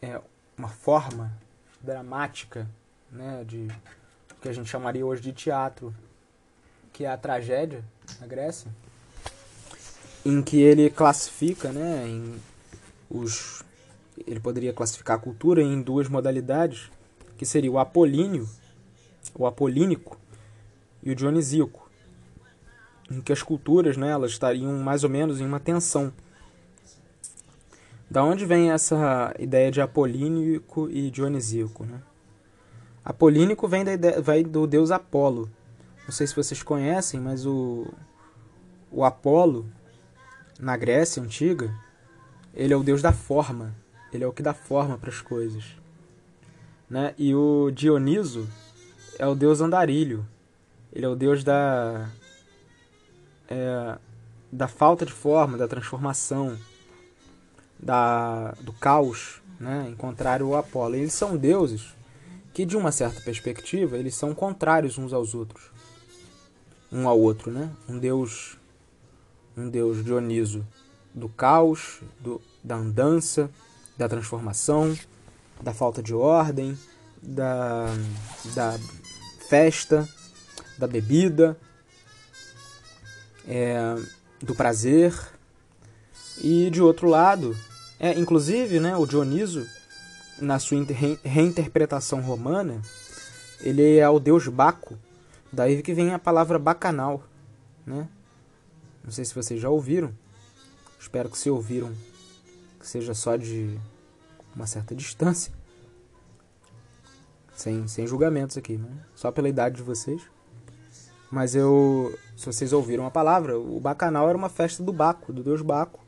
é, 0.00 0.20
uma 0.56 0.68
forma 0.68 1.32
dramática 1.80 2.68
né 3.10 3.44
de 3.44 3.68
que 4.40 4.48
a 4.48 4.52
gente 4.52 4.68
chamaria 4.68 5.04
hoje 5.04 5.20
de 5.20 5.32
teatro 5.32 5.94
que 6.92 7.04
é 7.04 7.10
a 7.10 7.16
tragédia 7.16 7.84
na 8.20 8.26
Grécia 8.26 8.70
em 10.24 10.42
que 10.42 10.60
ele 10.60 10.88
classifica 10.90 11.72
né 11.72 12.06
em 12.06 12.40
os 13.10 13.64
ele 14.26 14.38
poderia 14.38 14.72
classificar 14.72 15.16
a 15.16 15.20
cultura 15.20 15.62
em 15.62 15.82
duas 15.82 16.08
modalidades 16.08 16.90
que 17.40 17.46
seria 17.46 17.72
o 17.72 17.78
apolíneo 17.78 18.46
o 19.34 19.46
apolínico 19.46 20.18
e 21.02 21.10
o 21.10 21.14
dionisíaco 21.14 21.90
em 23.10 23.18
que 23.22 23.32
as 23.32 23.42
culturas 23.42 23.96
né, 23.96 24.10
elas 24.10 24.32
estariam 24.32 24.70
mais 24.74 25.04
ou 25.04 25.08
menos 25.08 25.40
em 25.40 25.46
uma 25.46 25.58
tensão. 25.58 26.12
Da 28.10 28.22
onde 28.22 28.44
vem 28.44 28.70
essa 28.70 29.34
ideia 29.38 29.70
de 29.70 29.80
apolínico 29.80 30.90
e 30.90 31.10
dionisíaco? 31.10 31.86
Né? 31.86 32.02
Apolínico 33.02 33.66
vem, 33.66 33.84
da 33.84 33.94
ideia, 33.94 34.20
vem 34.20 34.42
do 34.42 34.66
deus 34.66 34.90
Apolo. 34.90 35.50
Não 36.04 36.12
sei 36.12 36.26
se 36.26 36.36
vocês 36.36 36.62
conhecem, 36.62 37.18
mas 37.18 37.46
o, 37.46 37.86
o 38.92 39.02
Apolo, 39.02 39.66
na 40.58 40.76
Grécia 40.76 41.22
Antiga, 41.22 41.74
ele 42.52 42.74
é 42.74 42.76
o 42.76 42.82
deus 42.82 43.00
da 43.00 43.14
forma. 43.14 43.74
Ele 44.12 44.24
é 44.24 44.26
o 44.26 44.32
que 44.32 44.42
dá 44.42 44.52
forma 44.52 44.98
para 44.98 45.08
as 45.08 45.22
coisas. 45.22 45.79
Né? 46.90 47.14
E 47.16 47.32
o 47.34 47.70
Dioniso 47.70 48.48
é 49.16 49.26
o 49.26 49.34
deus 49.36 49.60
andarilho. 49.60 50.26
Ele 50.92 51.06
é 51.06 51.08
o 51.08 51.14
deus 51.14 51.44
da, 51.44 52.10
é, 53.48 53.96
da 54.50 54.66
falta 54.66 55.06
de 55.06 55.12
forma, 55.12 55.56
da 55.56 55.68
transformação, 55.68 56.58
da, 57.78 58.50
do 58.60 58.72
caos, 58.72 59.40
né? 59.58 59.86
em 59.88 59.94
contrário 59.94 60.46
ao 60.46 60.56
Apolo. 60.56 60.96
Eles 60.96 61.14
são 61.14 61.36
deuses 61.36 61.94
que, 62.52 62.64
de 62.64 62.76
uma 62.76 62.90
certa 62.90 63.20
perspectiva, 63.20 63.96
eles 63.96 64.16
são 64.16 64.34
contrários 64.34 64.98
uns 64.98 65.12
aos 65.12 65.32
outros. 65.32 65.70
Um 66.90 67.08
ao 67.08 67.20
outro, 67.20 67.52
né? 67.52 67.70
Um 67.88 67.96
deus, 67.96 68.58
um 69.56 69.68
deus 69.68 70.04
Dioniso 70.04 70.66
do 71.14 71.28
caos, 71.28 72.00
do, 72.18 72.40
da 72.64 72.74
andança, 72.74 73.48
da 73.96 74.08
transformação, 74.08 74.96
da 75.62 75.72
falta 75.72 76.02
de 76.02 76.14
ordem, 76.14 76.78
da, 77.22 77.86
da 78.54 78.78
festa, 79.48 80.08
da 80.78 80.86
bebida, 80.86 81.56
é, 83.46 83.96
do 84.40 84.54
prazer. 84.54 85.14
E 86.42 86.70
de 86.70 86.80
outro 86.80 87.08
lado, 87.08 87.56
é, 87.98 88.18
inclusive, 88.18 88.80
né, 88.80 88.96
o 88.96 89.04
Dioniso, 89.04 89.66
na 90.40 90.58
sua 90.58 90.78
reinterpretação 91.22 92.22
romana, 92.22 92.80
ele 93.60 93.98
é 93.98 94.08
o 94.08 94.18
deus 94.18 94.48
Baco. 94.48 94.98
Daí 95.52 95.82
que 95.82 95.92
vem 95.92 96.14
a 96.14 96.18
palavra 96.18 96.58
bacanal, 96.58 97.22
né? 97.84 98.08
Não 99.04 99.10
sei 99.10 99.24
se 99.24 99.34
vocês 99.34 99.60
já 99.60 99.68
ouviram. 99.68 100.14
Espero 100.98 101.28
que 101.28 101.36
se 101.36 101.50
ouviram 101.50 101.92
que 102.80 102.88
seja 102.88 103.12
só 103.12 103.36
de 103.36 103.78
uma 104.60 104.66
certa 104.66 104.94
distância. 104.94 105.52
Sem, 107.56 107.86
sem 107.88 108.06
julgamentos 108.06 108.56
aqui, 108.56 108.76
né? 108.76 108.88
Só 109.14 109.30
pela 109.32 109.48
idade 109.48 109.76
de 109.76 109.82
vocês. 109.82 110.22
Mas 111.30 111.54
eu, 111.54 112.16
se 112.36 112.46
vocês 112.46 112.72
ouviram 112.72 113.06
a 113.06 113.10
palavra, 113.10 113.58
o 113.58 113.80
bacanal 113.80 114.28
era 114.28 114.36
uma 114.36 114.48
festa 114.48 114.82
do 114.82 114.92
Baco, 114.92 115.32
do 115.32 115.42
deus 115.42 115.62
Baco. 115.62 116.00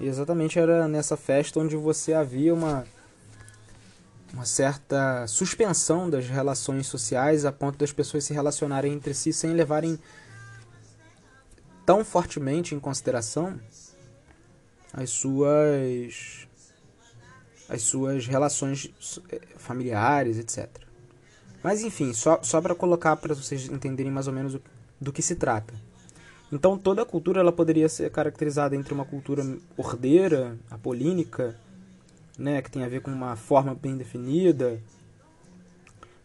E 0.00 0.06
exatamente 0.06 0.58
era 0.58 0.88
nessa 0.88 1.16
festa 1.16 1.60
onde 1.60 1.76
você 1.76 2.12
havia 2.12 2.52
uma 2.54 2.84
uma 4.32 4.46
certa 4.46 5.26
suspensão 5.26 6.08
das 6.08 6.26
relações 6.26 6.86
sociais 6.86 7.44
a 7.44 7.52
ponto 7.52 7.76
das 7.76 7.92
pessoas 7.92 8.24
se 8.24 8.32
relacionarem 8.32 8.90
entre 8.94 9.12
si 9.12 9.30
sem 9.30 9.52
levarem 9.52 9.98
tão 11.84 12.02
fortemente 12.02 12.74
em 12.74 12.80
consideração 12.80 13.60
as 14.90 15.10
suas 15.10 16.48
as 17.68 17.82
suas 17.82 18.26
relações 18.26 18.90
eh, 19.30 19.40
familiares, 19.56 20.38
etc. 20.38 20.68
Mas 21.62 21.82
enfim, 21.82 22.12
só, 22.12 22.40
só 22.42 22.60
para 22.60 22.74
colocar 22.74 23.16
para 23.16 23.34
vocês 23.34 23.68
entenderem 23.68 24.10
mais 24.10 24.26
ou 24.26 24.32
menos 24.32 24.54
do, 24.54 24.62
do 25.00 25.12
que 25.12 25.22
se 25.22 25.36
trata. 25.36 25.74
Então 26.50 26.76
toda 26.76 27.04
cultura 27.04 27.40
ela 27.40 27.52
poderia 27.52 27.88
ser 27.88 28.10
caracterizada 28.10 28.76
entre 28.76 28.92
uma 28.92 29.04
cultura 29.04 29.42
ordeira, 29.76 30.58
apolínica, 30.70 31.56
né, 32.36 32.60
que 32.60 32.70
tem 32.70 32.84
a 32.84 32.88
ver 32.88 33.00
com 33.00 33.10
uma 33.10 33.36
forma 33.36 33.74
bem 33.74 33.96
definida, 33.96 34.80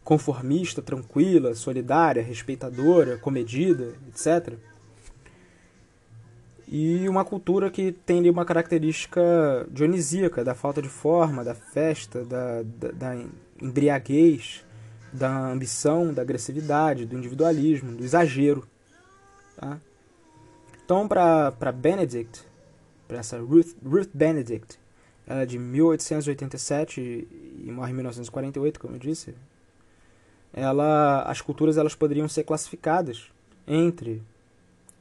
conformista, 0.04 0.82
tranquila, 0.82 1.54
solidária, 1.54 2.24
respeitadora, 2.24 3.18
comedida, 3.18 3.94
etc. 4.08 4.58
E 6.68 7.08
uma 7.08 7.24
cultura 7.24 7.70
que 7.70 7.94
tem 7.94 8.20
ali 8.20 8.30
uma 8.30 8.44
característica 8.44 9.22
dionisíaca, 9.72 10.44
da 10.44 10.54
falta 10.54 10.82
de 10.82 10.90
forma, 10.90 11.44
da 11.44 11.56
festa, 11.56 12.26
da, 12.26 12.62
da, 12.64 12.92
da 12.92 13.26
embriaguez, 13.62 14.66
da 15.14 15.48
ambição, 15.48 16.14
da 16.14 16.22
agressividade, 16.22 17.06
do 17.06 17.18
individualismo, 17.18 17.96
do 17.96 18.04
exagero. 18.04 18.68
Tá? 19.56 19.80
Então, 20.84 21.08
para 21.08 21.72
Benedict, 21.72 22.44
para 23.08 23.20
essa 23.20 23.40
Ruth, 23.40 23.76
Ruth 23.84 24.10
Benedict, 24.14 24.78
ela 25.26 25.42
é 25.42 25.46
de 25.46 25.58
1887 25.58 27.28
e 27.66 27.72
morre 27.72 27.92
em 27.92 27.96
1948, 27.96 28.80
como 28.80 28.96
eu 28.96 29.00
disse. 29.00 29.36
Ela, 30.54 31.24
as 31.24 31.42
culturas 31.42 31.78
elas 31.78 31.96
poderiam 31.96 32.28
ser 32.28 32.44
classificadas 32.44 33.30
entre 33.68 34.24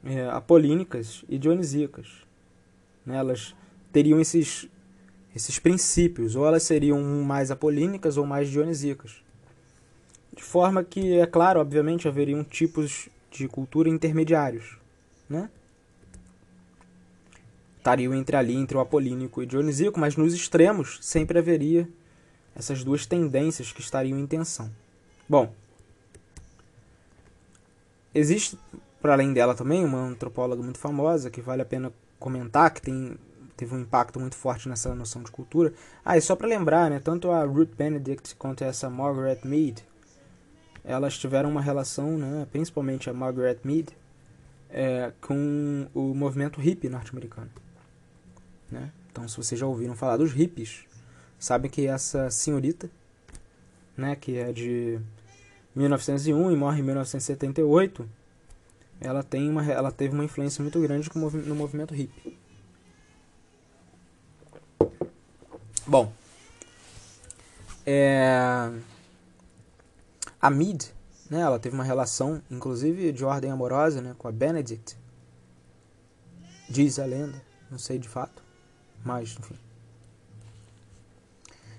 é, 0.03 0.27
apolínicas 0.29 1.23
e 1.29 1.37
dionisíacas. 1.37 2.07
Né? 3.05 3.17
Elas 3.17 3.55
teriam 3.91 4.19
esses, 4.19 4.67
esses 5.35 5.59
princípios, 5.59 6.35
ou 6.35 6.45
elas 6.45 6.63
seriam 6.63 7.01
mais 7.23 7.51
apolínicas 7.51 8.17
ou 8.17 8.25
mais 8.25 8.49
dionisíacas. 8.49 9.21
De 10.35 10.43
forma 10.43 10.83
que, 10.83 11.17
é 11.19 11.25
claro, 11.25 11.59
obviamente, 11.59 12.07
haveriam 12.07 12.43
tipos 12.43 13.09
de 13.31 13.47
cultura 13.47 13.89
intermediários. 13.89 14.77
Né? 15.29 15.49
Estariam 17.77 18.13
entre 18.13 18.35
ali, 18.35 18.55
entre 18.55 18.77
o 18.77 18.79
apolínico 18.79 19.41
e 19.41 19.45
o 19.45 19.47
dionisíaco, 19.47 19.99
mas 19.99 20.15
nos 20.15 20.33
extremos 20.33 20.99
sempre 21.01 21.39
haveria 21.39 21.87
essas 22.55 22.83
duas 22.83 23.05
tendências 23.05 23.71
que 23.71 23.81
estariam 23.81 24.17
em 24.17 24.27
tensão. 24.27 24.69
Bom, 25.29 25.53
existe 28.13 28.57
para 29.01 29.13
além 29.13 29.33
dela 29.33 29.53
também, 29.53 29.85
uma 29.85 29.99
antropóloga 29.99 30.61
muito 30.61 30.79
famosa 30.79 31.29
que 31.29 31.41
vale 31.41 31.61
a 31.61 31.65
pena 31.65 31.91
comentar, 32.19 32.71
que 32.73 32.81
tem, 32.81 33.17
teve 33.55 33.75
um 33.75 33.79
impacto 33.79 34.19
muito 34.19 34.35
forte 34.35 34.67
nessa 34.67 34.93
noção 34.95 35.21
de 35.23 35.31
cultura. 35.31 35.73
Ah, 36.03 36.17
e 36.17 36.21
só 36.21 36.35
para 36.35 36.47
lembrar, 36.47 36.89
né, 36.89 36.99
tanto 36.99 37.29
a 37.31 37.43
Ruth 37.43 37.75
Benedict 37.75 38.35
quanto 38.35 38.63
essa 38.63 38.89
Margaret 38.89 39.39
Mead, 39.43 39.85
elas 40.83 41.17
tiveram 41.17 41.49
uma 41.49 41.61
relação, 41.61 42.17
né, 42.17 42.47
principalmente 42.51 43.09
a 43.09 43.13
Margaret 43.13 43.59
Mead, 43.63 43.89
é, 44.69 45.11
com 45.21 45.87
o 45.93 46.13
movimento 46.13 46.59
hippie 46.59 46.89
norte-americano. 46.89 47.49
Né? 48.69 48.91
Então, 49.11 49.27
se 49.27 49.37
vocês 49.37 49.59
já 49.59 49.65
ouviram 49.65 49.95
falar 49.95 50.17
dos 50.17 50.31
hippies, 50.31 50.85
sabem 51.39 51.69
que 51.69 51.87
essa 51.87 52.29
senhorita, 52.29 52.89
né, 53.95 54.15
que 54.15 54.37
é 54.37 54.51
de 54.51 54.99
1901 55.75 56.51
e 56.51 56.55
morre 56.55 56.79
em 56.79 56.83
1978, 56.83 58.07
ela, 58.99 59.23
tem 59.23 59.49
uma, 59.49 59.65
ela 59.65 59.91
teve 59.91 60.13
uma 60.13 60.25
influência 60.25 60.61
muito 60.61 60.79
grande 60.81 61.09
no 61.45 61.55
movimento 61.55 61.93
hippie. 61.93 62.37
Bom, 65.85 66.11
é, 67.85 68.69
a 70.41 70.49
Mead, 70.49 70.93
né, 71.29 71.39
ela 71.39 71.57
teve 71.57 71.73
uma 71.73 71.83
relação, 71.83 72.41
inclusive 72.51 73.13
de 73.13 73.23
ordem 73.23 73.49
amorosa, 73.49 74.01
né, 74.01 74.13
com 74.17 74.27
a 74.27 74.31
Benedict. 74.31 74.97
Diz 76.69 76.99
a 76.99 77.05
lenda, 77.05 77.41
não 77.71 77.79
sei 77.79 77.97
de 77.97 78.09
fato, 78.09 78.43
mas 79.05 79.37
enfim. 79.39 79.55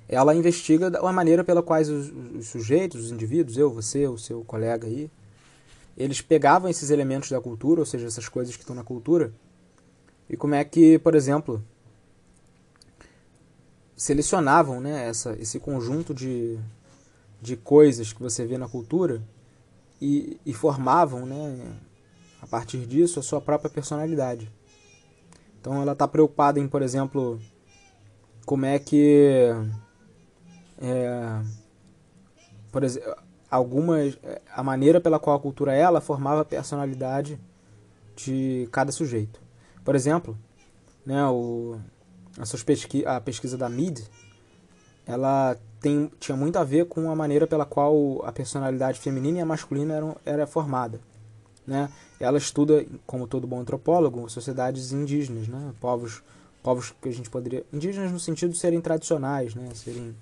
Ela 0.08 0.34
investiga 0.34 0.98
a 0.98 1.12
maneira 1.12 1.44
pela 1.44 1.62
qual 1.62 1.78
os, 1.82 1.90
os 1.90 2.48
sujeitos, 2.48 3.04
os 3.04 3.12
indivíduos, 3.12 3.58
eu, 3.58 3.70
você, 3.70 4.06
o 4.06 4.16
seu 4.16 4.42
colega 4.42 4.86
aí, 4.86 5.10
eles 5.98 6.20
pegavam 6.20 6.70
esses 6.70 6.90
elementos 6.90 7.28
da 7.28 7.40
cultura, 7.40 7.80
ou 7.80 7.86
seja, 7.86 8.06
essas 8.06 8.28
coisas 8.28 8.54
que 8.54 8.62
estão 8.62 8.76
na 8.76 8.84
cultura, 8.84 9.32
e 10.30 10.36
como 10.36 10.54
é 10.54 10.64
que, 10.64 10.96
por 11.00 11.16
exemplo, 11.16 11.62
selecionavam 13.96 14.80
né, 14.80 15.08
essa, 15.08 15.36
esse 15.40 15.58
conjunto 15.58 16.14
de, 16.14 16.56
de 17.42 17.56
coisas 17.56 18.12
que 18.12 18.22
você 18.22 18.46
vê 18.46 18.56
na 18.56 18.68
cultura 18.68 19.20
e, 20.00 20.38
e 20.46 20.54
formavam, 20.54 21.26
né, 21.26 21.76
a 22.40 22.46
partir 22.46 22.86
disso, 22.86 23.18
a 23.18 23.22
sua 23.22 23.40
própria 23.40 23.68
personalidade. 23.68 24.52
Então 25.60 25.82
ela 25.82 25.92
está 25.92 26.06
preocupada 26.06 26.60
em, 26.60 26.68
por 26.68 26.80
exemplo, 26.80 27.40
como 28.46 28.64
é 28.64 28.78
que. 28.78 29.50
É, 30.80 31.42
por 32.70 32.84
exemplo, 32.84 33.27
algumas 33.50 34.18
a 34.54 34.62
maneira 34.62 35.00
pela 35.00 35.18
qual 35.18 35.36
a 35.36 35.40
cultura 35.40 35.72
ela 35.72 36.00
formava 36.00 36.42
a 36.42 36.44
personalidade 36.44 37.38
de 38.16 38.68
cada 38.72 38.92
sujeito. 38.92 39.40
Por 39.84 39.94
exemplo, 39.94 40.36
né, 41.06 41.24
o, 41.26 41.78
a, 42.36 42.64
pesqui, 42.64 43.06
a 43.06 43.20
pesquisa 43.20 43.56
da 43.56 43.68
Mead, 43.68 44.04
ela 45.06 45.56
tem, 45.80 46.10
tinha 46.18 46.36
muito 46.36 46.56
a 46.56 46.64
ver 46.64 46.86
com 46.86 47.10
a 47.10 47.16
maneira 47.16 47.46
pela 47.46 47.64
qual 47.64 48.22
a 48.24 48.32
personalidade 48.32 48.98
feminina 48.98 49.38
e 49.38 49.40
a 49.40 49.46
masculina 49.46 49.94
eram, 49.94 50.16
era 50.26 50.46
formada. 50.46 51.00
Né? 51.66 51.88
Ela 52.18 52.38
estuda, 52.38 52.84
como 53.06 53.26
todo 53.26 53.46
bom 53.46 53.60
antropólogo, 53.60 54.28
sociedades 54.28 54.92
indígenas, 54.92 55.48
né? 55.48 55.72
povos, 55.80 56.22
povos 56.62 56.92
que 57.00 57.08
a 57.08 57.12
gente 57.12 57.30
poderia... 57.30 57.64
Indígenas 57.72 58.10
no 58.10 58.18
sentido 58.18 58.52
de 58.52 58.58
serem 58.58 58.80
tradicionais, 58.80 59.54
né? 59.54 59.70
serem, 59.74 60.16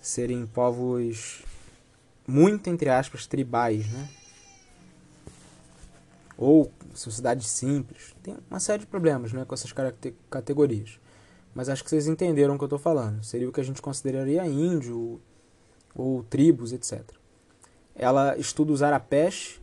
serem 0.00 0.46
povos 0.46 1.42
muito, 2.26 2.68
entre 2.68 2.88
aspas, 2.90 3.26
tribais, 3.26 3.86
né? 3.90 4.08
Ou 6.36 6.70
sociedades 6.94 7.46
simples. 7.46 8.14
Tem 8.22 8.36
uma 8.50 8.60
série 8.60 8.80
de 8.80 8.86
problemas 8.86 9.32
né, 9.32 9.44
com 9.44 9.54
essas 9.54 9.72
categorias. 10.28 10.98
Mas 11.54 11.68
acho 11.68 11.82
que 11.82 11.90
vocês 11.90 12.06
entenderam 12.06 12.54
o 12.54 12.58
que 12.58 12.64
eu 12.64 12.66
estou 12.66 12.78
falando. 12.78 13.22
Seria 13.24 13.48
o 13.48 13.52
que 13.52 13.60
a 13.60 13.64
gente 13.64 13.80
consideraria 13.80 14.46
índio 14.46 15.20
ou 15.94 16.22
tribos, 16.24 16.72
etc. 16.72 17.02
Ela 17.94 18.36
estuda 18.36 18.72
os 18.72 18.82
arapés, 18.82 19.60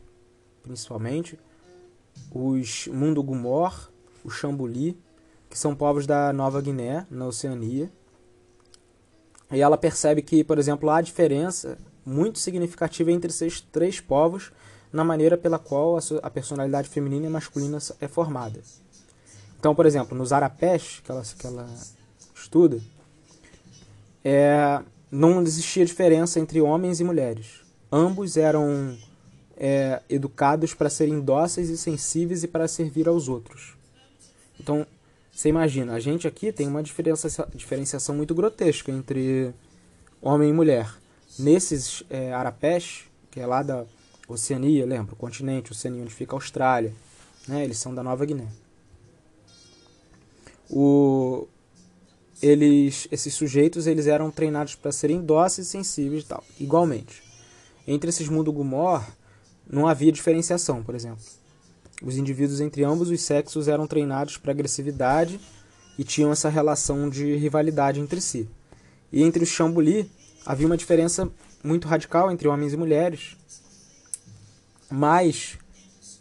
principalmente, 0.63 1.39
os 2.33 2.87
Mundugumor, 2.87 3.91
o 4.23 4.29
Xambuli, 4.29 4.97
que 5.49 5.59
são 5.59 5.75
povos 5.75 6.07
da 6.07 6.33
Nova 6.33 6.59
Guiné, 6.59 7.05
na 7.11 7.27
Oceania. 7.27 7.91
E 9.51 9.61
ela 9.61 9.77
percebe 9.77 10.23
que, 10.23 10.43
por 10.43 10.57
exemplo, 10.57 10.89
há 10.89 10.99
diferença 10.99 11.77
muito 12.05 12.39
significativa 12.39 13.11
entre 13.11 13.29
esses 13.29 13.61
três 13.61 13.99
povos 13.99 14.51
na 14.91 15.03
maneira 15.03 15.37
pela 15.37 15.57
qual 15.57 15.97
a 16.21 16.29
personalidade 16.29 16.87
feminina 16.87 17.25
e 17.25 17.29
masculina 17.29 17.79
é 17.99 18.07
formada. 18.07 18.61
Então, 19.59 19.73
por 19.73 19.85
exemplo, 19.85 20.15
nos 20.17 20.31
arapés 20.31 21.01
que 21.03 21.09
ela, 21.09 21.23
que 21.23 21.47
ela 21.47 21.67
estuda, 22.35 22.79
é, 24.23 24.81
não 25.09 25.41
existia 25.41 25.85
diferença 25.85 26.39
entre 26.39 26.61
homens 26.61 26.99
e 26.99 27.03
mulheres. 27.03 27.61
Ambos 27.91 28.37
eram 28.37 28.95
é, 29.57 30.01
educados 30.09 30.73
para 30.73 30.89
serem 30.89 31.21
dóceis 31.21 31.69
e 31.69 31.77
sensíveis 31.77 32.43
e 32.43 32.47
para 32.47 32.67
servir 32.67 33.07
aos 33.07 33.27
outros. 33.27 33.75
Então, 34.59 34.85
você 35.31 35.49
imagina, 35.49 35.93
a 35.93 35.99
gente 35.99 36.27
aqui 36.27 36.51
tem 36.51 36.67
uma 36.67 36.83
diferenciação 36.83 38.15
muito 38.15 38.35
grotesca 38.35 38.91
entre 38.91 39.53
homem 40.21 40.49
e 40.49 40.53
mulher 40.53 41.02
nesses 41.37 42.03
é, 42.09 42.33
arapés, 42.33 43.05
que 43.31 43.39
é 43.39 43.45
lá 43.45 43.63
da 43.63 43.85
Oceania, 44.27 44.85
lembra? 44.85 45.13
O 45.13 45.17
continente, 45.17 45.71
Oceania, 45.71 46.01
onde 46.01 46.13
fica 46.13 46.35
a 46.35 46.37
Austrália. 46.37 46.93
Né? 47.47 47.63
Eles 47.63 47.77
são 47.77 47.93
da 47.93 48.03
Nova 48.03 48.25
Guiné. 48.25 48.47
O, 50.69 51.47
eles, 52.41 53.07
esses 53.11 53.33
sujeitos 53.33 53.85
eles 53.87 54.07
eram 54.07 54.31
treinados 54.31 54.75
para 54.75 54.91
serem 54.91 55.21
dóceis 55.21 55.67
e 55.67 55.69
sensíveis 55.69 56.23
e 56.23 56.27
tal, 56.27 56.43
igualmente. 56.59 57.21
Entre 57.87 58.09
esses 58.09 58.29
Mundugumor, 58.29 59.03
não 59.69 59.87
havia 59.87 60.11
diferenciação, 60.11 60.83
por 60.83 60.95
exemplo. 60.95 61.23
Os 62.01 62.17
indivíduos 62.17 62.59
entre 62.59 62.83
ambos 62.83 63.09
os 63.09 63.21
sexos 63.21 63.67
eram 63.67 63.87
treinados 63.87 64.37
para 64.37 64.51
agressividade 64.51 65.39
e 65.97 66.03
tinham 66.03 66.31
essa 66.31 66.49
relação 66.49 67.09
de 67.09 67.35
rivalidade 67.35 67.99
entre 67.99 68.19
si. 68.19 68.49
E 69.11 69.21
entre 69.23 69.43
os 69.43 69.49
Chambuli, 69.49 70.09
havia 70.45 70.65
uma 70.65 70.77
diferença 70.77 71.29
muito 71.63 71.87
radical 71.87 72.31
entre 72.31 72.47
homens 72.47 72.73
e 72.73 72.77
mulheres, 72.77 73.37
mas 74.89 75.57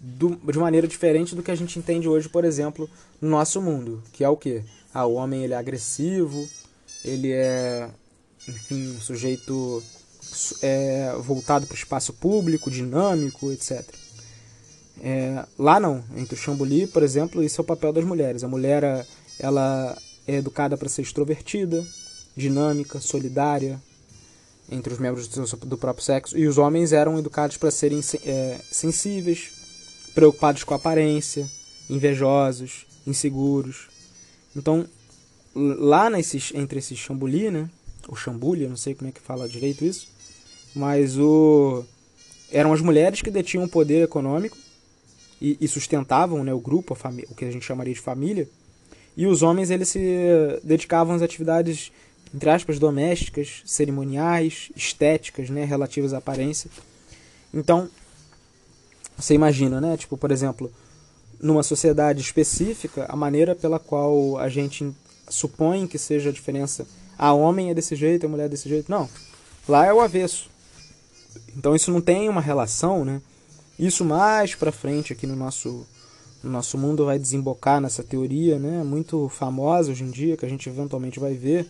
do, 0.00 0.36
de 0.36 0.58
maneira 0.58 0.88
diferente 0.88 1.34
do 1.34 1.42
que 1.42 1.50
a 1.50 1.54
gente 1.54 1.78
entende 1.78 2.08
hoje, 2.08 2.28
por 2.28 2.44
exemplo, 2.44 2.88
no 3.20 3.30
nosso 3.30 3.60
mundo, 3.60 4.02
que 4.12 4.24
é 4.24 4.28
o 4.28 4.36
que? 4.36 4.62
Ah, 4.92 5.06
o 5.06 5.14
homem 5.14 5.44
ele 5.44 5.54
é 5.54 5.56
agressivo, 5.56 6.48
ele 7.04 7.32
é, 7.32 7.88
enfim, 8.48 8.96
um 8.96 9.00
sujeito 9.00 9.82
é, 10.62 11.14
voltado 11.20 11.66
para 11.66 11.74
o 11.74 11.78
espaço 11.78 12.12
público, 12.12 12.70
dinâmico, 12.70 13.50
etc. 13.52 13.82
É, 15.00 15.44
lá 15.58 15.80
não, 15.80 16.04
entre 16.16 16.34
o 16.34 16.38
Chambuli, 16.38 16.86
por 16.86 17.02
exemplo, 17.02 17.42
isso 17.42 17.60
é 17.60 17.62
o 17.62 17.66
papel 17.66 17.92
das 17.92 18.04
mulheres. 18.04 18.44
A 18.44 18.48
mulher 18.48 19.06
ela 19.38 19.96
é 20.26 20.36
educada 20.36 20.76
para 20.76 20.88
ser 20.88 21.02
extrovertida, 21.02 21.84
dinâmica, 22.36 23.00
solidária, 23.00 23.80
entre 24.70 24.92
os 24.92 24.98
membros 24.98 25.28
do 25.28 25.76
próprio 25.76 26.04
sexo, 26.04 26.36
e 26.38 26.46
os 26.46 26.58
homens 26.58 26.92
eram 26.92 27.18
educados 27.18 27.56
para 27.56 27.70
serem 27.70 28.00
é, 28.24 28.58
sensíveis, 28.70 29.50
preocupados 30.14 30.64
com 30.64 30.74
a 30.74 30.76
aparência, 30.76 31.48
invejosos, 31.88 32.86
inseguros. 33.06 33.88
Então, 34.56 34.86
lá 35.54 36.08
nesses, 36.08 36.52
entre 36.54 36.78
esses 36.78 36.98
chambuli, 36.98 37.50
né, 37.50 37.68
ou 38.08 38.16
chambulha, 38.16 38.68
não 38.68 38.76
sei 38.76 38.94
como 38.94 39.08
é 39.08 39.12
que 39.12 39.20
fala 39.20 39.48
direito 39.48 39.84
isso, 39.84 40.08
mas 40.74 41.18
o 41.18 41.84
eram 42.50 42.72
as 42.72 42.82
mulheres 42.82 43.22
que 43.22 43.30
detinham 43.30 43.64
o 43.64 43.68
poder 43.68 44.02
econômico 44.02 44.58
e, 45.40 45.56
e 45.58 45.66
sustentavam 45.66 46.44
né, 46.44 46.52
o 46.52 46.60
grupo, 46.60 46.96
o 47.30 47.34
que 47.34 47.44
a 47.46 47.50
gente 47.50 47.64
chamaria 47.64 47.94
de 47.94 48.00
família, 48.00 48.48
e 49.16 49.26
os 49.26 49.42
homens 49.42 49.70
eles 49.70 49.88
se 49.88 50.60
dedicavam 50.62 51.14
às 51.14 51.22
atividades 51.22 51.92
entre 52.34 52.50
aspas 52.50 52.78
domésticas, 52.78 53.62
cerimoniais, 53.64 54.70
estéticas, 54.74 55.50
né, 55.50 55.64
relativas 55.64 56.14
à 56.14 56.18
aparência. 56.18 56.70
Então, 57.52 57.88
você 59.16 59.34
imagina, 59.34 59.80
né, 59.80 59.96
tipo, 59.96 60.16
por 60.16 60.30
exemplo, 60.30 60.72
numa 61.40 61.62
sociedade 61.62 62.20
específica, 62.20 63.06
a 63.08 63.16
maneira 63.16 63.54
pela 63.54 63.78
qual 63.78 64.38
a 64.38 64.48
gente 64.48 64.90
supõe 65.28 65.86
que 65.86 65.98
seja 65.98 66.30
a 66.30 66.32
diferença, 66.32 66.86
a 67.18 67.32
homem 67.32 67.70
é 67.70 67.74
desse 67.74 67.94
jeito, 67.94 68.26
a 68.26 68.28
mulher 68.28 68.46
é 68.46 68.48
desse 68.48 68.68
jeito, 68.68 68.90
não. 68.90 69.08
Lá 69.68 69.86
é 69.86 69.92
o 69.92 70.00
avesso. 70.00 70.50
Então 71.56 71.74
isso 71.74 71.90
não 71.90 72.00
tem 72.00 72.28
uma 72.28 72.40
relação, 72.40 73.04
né? 73.04 73.20
Isso 73.78 74.04
mais 74.04 74.54
para 74.54 74.72
frente 74.72 75.12
aqui 75.12 75.26
no 75.26 75.36
nosso 75.36 75.86
no 76.42 76.50
nosso 76.50 76.76
mundo 76.76 77.04
vai 77.04 77.20
desembocar 77.20 77.80
nessa 77.80 78.02
teoria, 78.02 78.58
né, 78.58 78.82
muito 78.82 79.28
famosa 79.28 79.92
hoje 79.92 80.02
em 80.02 80.10
dia 80.10 80.36
que 80.36 80.44
a 80.44 80.48
gente 80.48 80.68
eventualmente 80.68 81.20
vai 81.20 81.34
ver, 81.34 81.68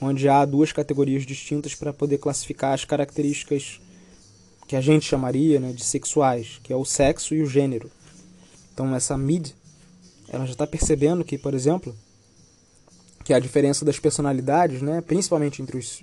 onde 0.00 0.28
há 0.28 0.44
duas 0.44 0.72
categorias 0.72 1.26
distintas 1.26 1.74
para 1.74 1.92
poder 1.92 2.18
classificar 2.18 2.72
as 2.72 2.84
características 2.84 3.80
que 4.66 4.76
a 4.76 4.80
gente 4.80 5.04
chamaria, 5.04 5.60
né, 5.60 5.72
de 5.72 5.84
sexuais, 5.84 6.60
que 6.62 6.72
é 6.72 6.76
o 6.76 6.84
sexo 6.84 7.34
e 7.34 7.42
o 7.42 7.46
gênero. 7.46 7.90
Então 8.72 8.94
essa 8.94 9.16
mid, 9.18 9.50
ela 10.28 10.46
já 10.46 10.52
está 10.52 10.66
percebendo 10.66 11.24
que, 11.24 11.36
por 11.36 11.54
exemplo, 11.54 11.94
que 13.24 13.34
a 13.34 13.40
diferença 13.40 13.84
das 13.84 13.98
personalidades, 13.98 14.80
né, 14.80 15.00
principalmente 15.00 15.60
entre 15.60 15.76
os 15.76 16.02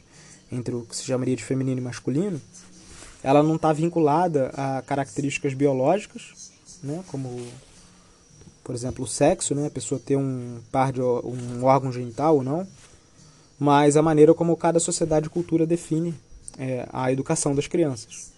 entre 0.49 0.73
o 0.73 0.83
que 0.83 0.95
se 0.95 1.03
chamaria 1.03 1.35
de 1.35 1.43
feminino 1.43 1.81
e 1.81 1.83
masculino, 1.83 2.41
ela 3.21 3.43
não 3.43 3.55
está 3.55 3.73
vinculada 3.73 4.49
a 4.53 4.81
características 4.81 5.53
biológicas, 5.53 6.51
né, 6.81 7.03
como 7.07 7.45
por 8.63 8.75
exemplo 8.75 9.03
o 9.03 9.07
sexo, 9.07 9.55
né, 9.55 9.67
a 9.67 9.71
pessoa 9.71 9.99
ter 9.99 10.15
um 10.15 10.59
par 10.71 10.91
de 10.93 11.01
um 11.01 11.63
órgão 11.63 11.91
genital 11.91 12.35
ou 12.35 12.43
não, 12.43 12.67
mas 13.59 13.97
a 13.97 14.01
maneira 14.01 14.33
como 14.33 14.55
cada 14.55 14.79
sociedade 14.79 15.27
e 15.27 15.29
cultura 15.29 15.65
define 15.65 16.13
é, 16.57 16.87
a 16.91 17.11
educação 17.11 17.55
das 17.55 17.67
crianças. 17.67 18.31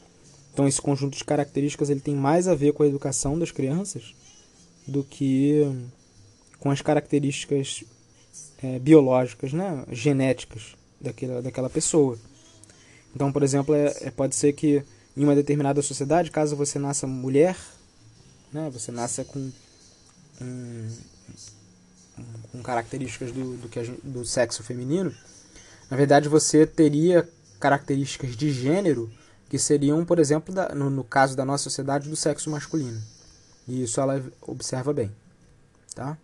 Então 0.53 0.67
esse 0.67 0.81
conjunto 0.81 1.17
de 1.17 1.23
características 1.23 1.89
ele 1.89 1.99
tem 1.99 2.15
mais 2.15 2.47
a 2.47 2.55
ver 2.55 2.73
com 2.73 2.83
a 2.83 2.87
educação 2.87 3.37
das 3.37 3.51
crianças 3.51 4.13
do 4.87 5.03
que 5.03 5.65
com 6.59 6.71
as 6.71 6.81
características 6.81 7.83
é, 8.61 8.79
biológicas, 8.79 9.53
né, 9.53 9.85
genéticas 9.91 10.75
daquela, 10.99 11.41
daquela 11.41 11.69
pessoa. 11.69 12.17
Então, 13.15 13.31
por 13.31 13.43
exemplo, 13.43 13.73
é, 13.73 13.93
é, 14.01 14.11
pode 14.11 14.35
ser 14.35 14.53
que 14.53 14.83
em 15.15 15.23
uma 15.23 15.35
determinada 15.35 15.81
sociedade, 15.81 16.31
caso 16.31 16.55
você 16.55 16.77
nasça 16.77 17.07
mulher, 17.07 17.57
né, 18.51 18.69
você 18.71 18.91
nasça 18.91 19.23
com, 19.23 19.51
com 22.51 22.61
características 22.61 23.31
do, 23.31 23.57
do, 23.57 23.69
que 23.69 23.83
gente, 23.83 24.01
do 24.03 24.25
sexo 24.25 24.63
feminino, 24.63 25.13
na 25.89 25.97
verdade 25.97 26.29
você 26.29 26.65
teria 26.65 27.27
características 27.59 28.35
de 28.35 28.51
gênero 28.51 29.09
que 29.49 29.57
seriam, 29.57 30.05
por 30.05 30.19
exemplo, 30.19 30.53
da, 30.53 30.69
no, 30.75 30.89
no 30.89 31.03
caso 31.03 31.35
da 31.35 31.43
nossa 31.43 31.63
sociedade, 31.63 32.09
do 32.09 32.15
sexo 32.15 32.49
masculino. 32.49 33.01
E 33.67 33.83
isso 33.83 33.99
ela 33.99 34.23
observa 34.41 34.93
bem. 34.93 35.11
Tá? 35.95 36.17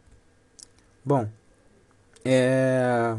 Bom, 1.04 1.28
é... 2.24 3.18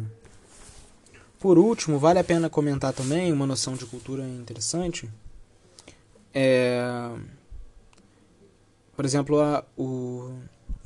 Por 1.39 1.59
último, 1.59 1.99
vale 1.99 2.19
a 2.19 2.25
pena 2.25 2.49
comentar 2.49 2.93
também 2.93 3.33
uma 3.33 3.47
noção 3.47 3.75
de 3.75 3.85
cultura 3.87 4.27
interessante. 4.27 5.09
É, 6.35 7.11
por 8.97 9.05
exemplo, 9.05 9.41
a, 9.41 9.65
o, 9.77 10.33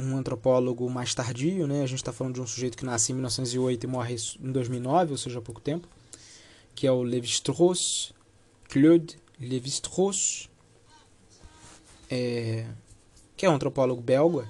um 0.01 0.17
antropólogo 0.17 0.89
mais 0.89 1.15
tardio, 1.15 1.67
né? 1.67 1.83
a 1.83 1.87
gente 1.87 1.99
está 1.99 2.13
falando 2.13 2.35
de 2.35 2.41
um 2.41 2.47
sujeito 2.47 2.77
que 2.77 2.85
nasce 2.85 3.13
em 3.13 3.15
1908 3.15 3.85
e 3.85 3.87
morre 3.87 4.17
em 4.41 4.53
2009, 4.53 5.13
ou 5.13 5.19
seja, 5.19 5.39
há 5.39 5.43
pouco 5.43 5.61
tempo, 5.61 5.87
que 6.75 6.87
é 6.87 6.93
o 6.93 7.03
Lévi-Strauss, 7.03 8.13
Claude 8.69 9.19
Lévi-Strauss, 9.41 10.49
é, 12.11 12.67
que 13.37 13.47
é 13.47 13.51
um 13.51 13.55
antropólogo 13.55 14.01
belga, 14.01 14.49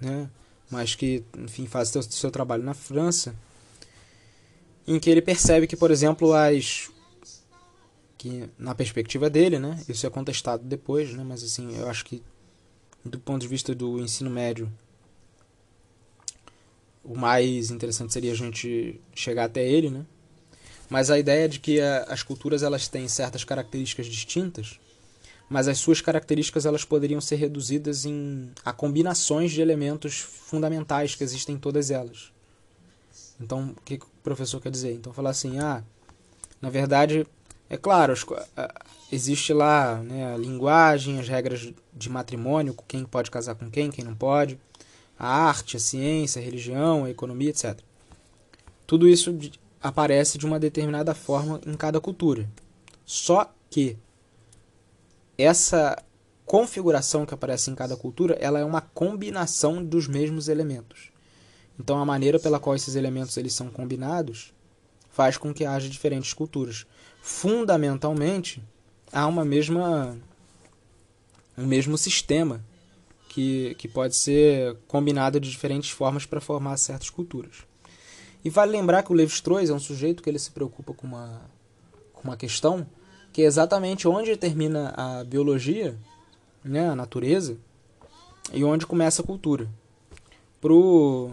né? 0.00 0.30
mas 0.70 0.94
que 0.94 1.24
enfim, 1.38 1.66
faz 1.66 1.88
seu, 1.88 2.02
seu 2.02 2.30
trabalho 2.30 2.62
na 2.62 2.74
França 2.74 3.34
em 4.86 4.98
que 5.00 5.10
ele 5.10 5.20
percebe 5.20 5.66
que, 5.66 5.76
por 5.76 5.90
exemplo, 5.90 6.32
as 6.32 6.90
que 8.16 8.48
na 8.58 8.74
perspectiva 8.74 9.28
dele, 9.28 9.58
né, 9.58 9.78
isso 9.88 10.06
é 10.06 10.10
contestado 10.10 10.64
depois, 10.64 11.12
né, 11.12 11.22
mas 11.22 11.42
assim, 11.42 11.76
eu 11.76 11.88
acho 11.88 12.04
que 12.04 12.22
do 13.06 13.18
ponto 13.18 13.42
de 13.42 13.48
vista 13.48 13.74
do 13.74 14.00
ensino 14.00 14.30
médio, 14.30 14.70
o 17.04 17.16
mais 17.16 17.70
interessante 17.70 18.12
seria 18.12 18.32
a 18.32 18.36
gente 18.36 19.00
chegar 19.14 19.44
até 19.44 19.66
ele, 19.66 19.90
né? 19.90 20.04
Mas 20.88 21.10
a 21.10 21.18
ideia 21.18 21.48
de 21.48 21.58
que 21.58 21.80
a, 21.80 22.04
as 22.04 22.22
culturas 22.22 22.62
elas 22.62 22.88
têm 22.88 23.08
certas 23.08 23.44
características 23.44 24.06
distintas, 24.06 24.78
mas 25.48 25.68
as 25.68 25.78
suas 25.78 26.00
características 26.00 26.66
elas 26.66 26.84
poderiam 26.84 27.20
ser 27.20 27.36
reduzidas 27.36 28.04
em 28.04 28.50
a 28.64 28.72
combinações 28.72 29.52
de 29.52 29.60
elementos 29.60 30.18
fundamentais 30.18 31.14
que 31.14 31.22
existem 31.22 31.54
em 31.54 31.58
todas 31.58 31.90
elas. 31.90 32.32
Então, 33.40 33.74
o 33.76 33.82
que 33.82 33.94
o 33.94 34.22
professor 34.22 34.60
quer 34.60 34.70
dizer? 34.70 34.92
Então, 34.92 35.12
falar 35.12 35.30
assim, 35.30 35.58
ah, 35.58 35.84
na 36.60 36.70
verdade, 36.70 37.26
é 37.68 37.76
claro, 37.76 38.14
existe 39.10 39.52
lá 39.52 39.96
né, 40.02 40.32
a 40.32 40.36
linguagem, 40.36 41.18
as 41.18 41.28
regras 41.28 41.72
de 41.92 42.08
matrimônio, 42.08 42.76
quem 42.86 43.04
pode 43.04 43.30
casar 43.30 43.54
com 43.54 43.70
quem, 43.70 43.90
quem 43.90 44.04
não 44.04 44.14
pode, 44.14 44.58
a 45.18 45.28
arte, 45.28 45.76
a 45.76 45.80
ciência, 45.80 46.40
a 46.40 46.44
religião, 46.44 47.04
a 47.04 47.10
economia, 47.10 47.50
etc. 47.50 47.78
Tudo 48.86 49.08
isso 49.08 49.36
aparece 49.82 50.38
de 50.38 50.46
uma 50.46 50.60
determinada 50.60 51.14
forma 51.14 51.60
em 51.66 51.74
cada 51.74 52.00
cultura. 52.00 52.48
Só 53.04 53.52
que 53.70 53.96
essa 55.38 55.96
configuração 56.44 57.26
que 57.26 57.34
aparece 57.34 57.70
em 57.70 57.74
cada 57.74 57.96
cultura, 57.96 58.34
ela 58.40 58.60
é 58.60 58.64
uma 58.64 58.80
combinação 58.80 59.84
dos 59.84 60.06
mesmos 60.06 60.48
elementos. 60.48 61.10
Então 61.78 61.98
a 61.98 62.04
maneira 62.04 62.38
pela 62.38 62.60
qual 62.60 62.76
esses 62.76 62.94
elementos 62.94 63.36
eles 63.36 63.52
são 63.52 63.68
combinados 63.68 64.54
faz 65.10 65.36
com 65.36 65.52
que 65.52 65.64
haja 65.64 65.88
diferentes 65.88 66.32
culturas. 66.32 66.86
Fundamentalmente, 67.28 68.62
há 69.12 69.26
uma 69.26 69.44
mesma 69.44 70.16
um 71.58 71.66
mesmo 71.66 71.98
sistema 71.98 72.64
que, 73.28 73.74
que 73.74 73.88
pode 73.88 74.16
ser 74.16 74.76
combinado 74.86 75.40
de 75.40 75.50
diferentes 75.50 75.90
formas 75.90 76.24
para 76.24 76.40
formar 76.40 76.76
certas 76.76 77.10
culturas. 77.10 77.64
E 78.44 78.48
vale 78.48 78.70
lembrar 78.70 79.02
que 79.02 79.10
o 79.10 79.14
Levi-Strauss 79.14 79.70
é 79.70 79.74
um 79.74 79.80
sujeito 79.80 80.22
que 80.22 80.30
ele 80.30 80.38
se 80.38 80.52
preocupa 80.52 80.94
com 80.94 81.04
uma, 81.04 81.40
com 82.12 82.28
uma 82.28 82.36
questão 82.36 82.86
que 83.32 83.42
é 83.42 83.44
exatamente 83.44 84.06
onde 84.06 84.36
termina 84.36 84.94
a 84.96 85.24
biologia, 85.24 85.98
né, 86.64 86.90
a 86.90 86.94
natureza, 86.94 87.58
e 88.52 88.62
onde 88.62 88.86
começa 88.86 89.20
a 89.20 89.26
cultura. 89.26 89.68
Pro 90.60 91.32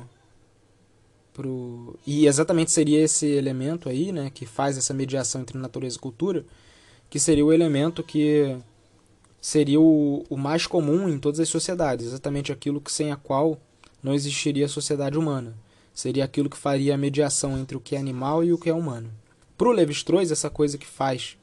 pro 1.33 1.97
e 2.05 2.27
exatamente 2.27 2.71
seria 2.71 3.01
esse 3.01 3.25
elemento 3.25 3.89
aí, 3.89 4.11
né, 4.11 4.29
que 4.33 4.45
faz 4.45 4.77
essa 4.77 4.93
mediação 4.93 5.41
entre 5.41 5.57
natureza 5.57 5.97
e 5.97 5.99
cultura, 5.99 6.45
que 7.09 7.19
seria 7.19 7.45
o 7.45 7.51
elemento 7.51 8.03
que 8.03 8.55
seria 9.41 9.79
o, 9.79 10.23
o 10.29 10.37
mais 10.37 10.67
comum 10.67 11.09
em 11.09 11.19
todas 11.19 11.39
as 11.39 11.49
sociedades, 11.49 12.05
exatamente 12.07 12.51
aquilo 12.51 12.79
que 12.79 12.91
sem 12.91 13.11
a 13.11 13.15
qual 13.15 13.59
não 14.01 14.13
existiria 14.13 14.65
a 14.65 14.69
sociedade 14.69 15.17
humana. 15.17 15.55
Seria 15.93 16.23
aquilo 16.23 16.49
que 16.49 16.57
faria 16.57 16.95
a 16.95 16.97
mediação 16.97 17.57
entre 17.57 17.77
o 17.77 17.79
que 17.79 17.95
é 17.95 17.99
animal 17.99 18.43
e 18.43 18.51
o 18.51 18.57
que 18.57 18.69
é 18.69 18.73
humano. 18.73 19.11
Para 19.57 19.67
o 19.67 19.71
Levi-Strauss, 19.71 20.31
essa 20.31 20.49
coisa 20.49 20.77
que 20.77 20.87
faz 20.87 21.37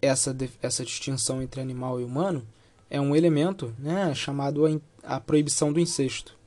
essa, 0.00 0.36
essa 0.62 0.84
distinção 0.84 1.42
entre 1.42 1.60
animal 1.60 2.00
e 2.00 2.04
humano 2.04 2.46
é 2.88 3.00
um 3.00 3.14
elemento 3.14 3.74
né, 3.78 4.14
chamado 4.14 4.66
a, 4.66 5.16
a 5.16 5.20
proibição 5.20 5.72
do 5.72 5.80
incesto 5.80 6.39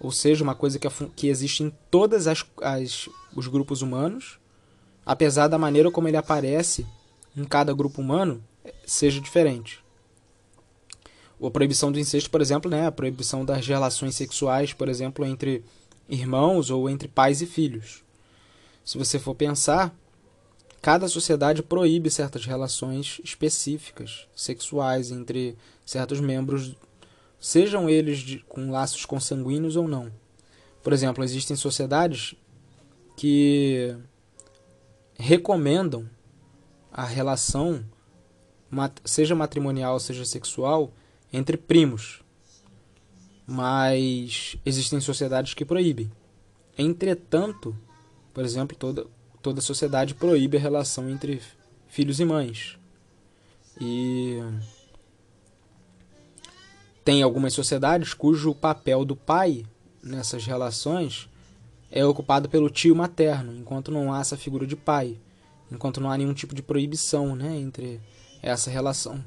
ou 0.00 0.10
seja, 0.10 0.44
uma 0.44 0.54
coisa 0.54 0.78
que, 0.78 0.88
que 1.14 1.28
existe 1.28 1.62
em 1.62 1.72
todas 1.90 2.26
as, 2.26 2.44
as 2.60 3.08
os 3.34 3.46
grupos 3.46 3.82
humanos, 3.82 4.38
apesar 5.04 5.48
da 5.48 5.58
maneira 5.58 5.90
como 5.90 6.08
ele 6.08 6.16
aparece 6.16 6.86
em 7.36 7.44
cada 7.44 7.72
grupo 7.74 8.00
humano 8.00 8.42
eh, 8.64 8.74
seja 8.86 9.20
diferente. 9.20 9.84
A 11.42 11.50
proibição 11.50 11.92
do 11.92 12.00
incesto, 12.00 12.30
por 12.30 12.40
exemplo, 12.40 12.70
né, 12.70 12.86
a 12.86 12.92
proibição 12.92 13.44
das 13.44 13.66
relações 13.66 14.16
sexuais, 14.16 14.72
por 14.72 14.88
exemplo, 14.88 15.24
entre 15.24 15.62
irmãos 16.08 16.70
ou 16.70 16.88
entre 16.88 17.08
pais 17.08 17.42
e 17.42 17.46
filhos. 17.46 18.02
Se 18.82 18.96
você 18.96 19.18
for 19.18 19.34
pensar, 19.34 19.94
cada 20.80 21.08
sociedade 21.08 21.62
proíbe 21.62 22.10
certas 22.10 22.46
relações 22.46 23.20
específicas 23.22 24.26
sexuais 24.34 25.10
entre 25.10 25.58
certos 25.84 26.20
membros 26.20 26.74
sejam 27.46 27.88
eles 27.88 28.18
de, 28.18 28.40
com 28.40 28.72
laços 28.72 29.06
consanguíneos 29.06 29.76
ou 29.76 29.86
não. 29.86 30.10
Por 30.82 30.92
exemplo, 30.92 31.22
existem 31.22 31.54
sociedades 31.54 32.34
que 33.16 33.96
recomendam 35.16 36.10
a 36.90 37.04
relação, 37.04 37.84
seja 39.04 39.36
matrimonial, 39.36 40.00
seja 40.00 40.24
sexual, 40.24 40.92
entre 41.32 41.56
primos. 41.56 42.20
Mas 43.46 44.56
existem 44.66 45.00
sociedades 45.00 45.54
que 45.54 45.64
proíbem. 45.64 46.10
Entretanto, 46.76 47.78
por 48.34 48.44
exemplo, 48.44 48.76
toda, 48.76 49.06
toda 49.40 49.60
sociedade 49.60 50.16
proíbe 50.16 50.56
a 50.56 50.60
relação 50.60 51.08
entre 51.08 51.40
filhos 51.86 52.18
e 52.18 52.24
mães. 52.24 52.76
E 53.80 54.40
tem 57.06 57.22
algumas 57.22 57.54
sociedades 57.54 58.12
cujo 58.12 58.52
papel 58.52 59.04
do 59.04 59.14
pai 59.14 59.64
nessas 60.02 60.44
relações 60.44 61.28
é 61.88 62.04
ocupado 62.04 62.48
pelo 62.48 62.68
tio 62.68 62.96
materno, 62.96 63.54
enquanto 63.54 63.92
não 63.92 64.12
há 64.12 64.18
essa 64.18 64.36
figura 64.36 64.66
de 64.66 64.74
pai, 64.74 65.16
enquanto 65.70 66.00
não 66.00 66.10
há 66.10 66.18
nenhum 66.18 66.34
tipo 66.34 66.52
de 66.52 66.64
proibição 66.64 67.36
né, 67.36 67.56
entre 67.58 68.00
essa 68.42 68.70
relação. 68.70 69.24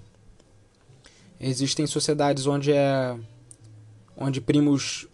Existem 1.39 1.87
sociedades 1.87 2.45
onde 2.47 2.73
é 2.73 3.17
onde 4.17 4.41
primos 4.41 5.07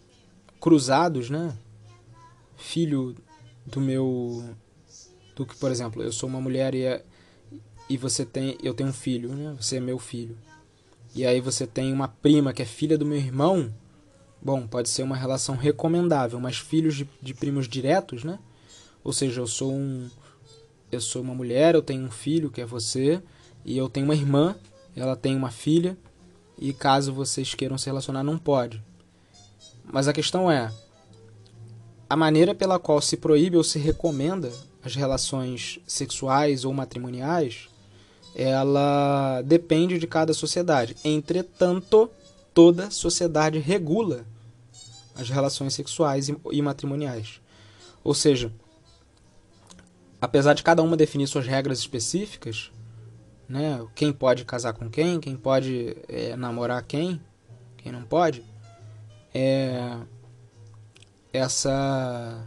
cruzados, 0.60 1.30
né, 1.30 1.56
filho 2.56 3.14
do 3.64 3.80
meu 3.80 4.42
do 5.36 5.46
que, 5.46 5.56
por 5.56 5.70
exemplo, 5.70 6.02
eu 6.02 6.10
sou 6.10 6.28
uma 6.28 6.40
mulher 6.40 6.74
e, 6.74 6.82
é, 6.82 7.04
e 7.88 7.96
você 7.96 8.26
tem 8.26 8.58
eu 8.60 8.74
tenho 8.74 8.88
um 8.88 8.92
filho, 8.92 9.36
né? 9.36 9.54
Você 9.56 9.76
é 9.76 9.80
meu 9.80 10.00
filho 10.00 10.36
e 11.16 11.24
aí 11.24 11.40
você 11.40 11.66
tem 11.66 11.94
uma 11.94 12.08
prima 12.08 12.52
que 12.52 12.60
é 12.60 12.66
filha 12.66 12.98
do 12.98 13.06
meu 13.06 13.16
irmão, 13.16 13.72
bom, 14.40 14.66
pode 14.66 14.90
ser 14.90 15.02
uma 15.02 15.16
relação 15.16 15.56
recomendável, 15.56 16.38
mas 16.38 16.58
filhos 16.58 16.94
de, 16.94 17.08
de 17.22 17.32
primos 17.32 17.66
diretos, 17.66 18.22
né? 18.22 18.38
Ou 19.02 19.14
seja, 19.14 19.40
eu 19.40 19.46
sou 19.46 19.72
um 19.72 20.10
eu 20.92 21.00
sou 21.00 21.22
uma 21.22 21.34
mulher, 21.34 21.74
eu 21.74 21.80
tenho 21.80 22.04
um 22.04 22.10
filho 22.10 22.50
que 22.50 22.60
é 22.60 22.66
você, 22.66 23.22
e 23.64 23.78
eu 23.78 23.88
tenho 23.88 24.04
uma 24.04 24.14
irmã, 24.14 24.54
ela 24.94 25.16
tem 25.16 25.34
uma 25.34 25.50
filha, 25.50 25.96
e 26.58 26.72
caso 26.74 27.14
vocês 27.14 27.54
queiram 27.54 27.78
se 27.78 27.86
relacionar, 27.86 28.22
não 28.22 28.36
pode. 28.36 28.82
Mas 29.84 30.08
a 30.08 30.12
questão 30.12 30.50
é 30.50 30.70
a 32.10 32.16
maneira 32.16 32.54
pela 32.54 32.78
qual 32.78 33.00
se 33.00 33.16
proíbe 33.16 33.56
ou 33.56 33.64
se 33.64 33.78
recomenda 33.78 34.52
as 34.84 34.94
relações 34.94 35.80
sexuais 35.86 36.66
ou 36.66 36.74
matrimoniais 36.74 37.70
ela 38.36 39.40
depende 39.42 39.98
de 39.98 40.06
cada 40.06 40.34
sociedade. 40.34 40.94
Entretanto, 41.02 42.10
toda 42.52 42.90
sociedade 42.90 43.58
regula 43.58 44.26
as 45.14 45.30
relações 45.30 45.72
sexuais 45.72 46.28
e 46.28 46.60
matrimoniais. 46.60 47.40
Ou 48.04 48.12
seja, 48.12 48.52
apesar 50.20 50.52
de 50.52 50.62
cada 50.62 50.82
uma 50.82 50.98
definir 50.98 51.26
suas 51.26 51.46
regras 51.46 51.78
específicas, 51.78 52.70
né, 53.48 53.82
quem 53.94 54.12
pode 54.12 54.44
casar 54.44 54.74
com 54.74 54.90
quem, 54.90 55.18
quem 55.18 55.34
pode 55.34 55.96
é, 56.06 56.36
namorar 56.36 56.82
quem, 56.82 57.18
quem 57.78 57.90
não 57.90 58.02
pode, 58.02 58.44
é, 59.32 59.96
essa 61.32 62.46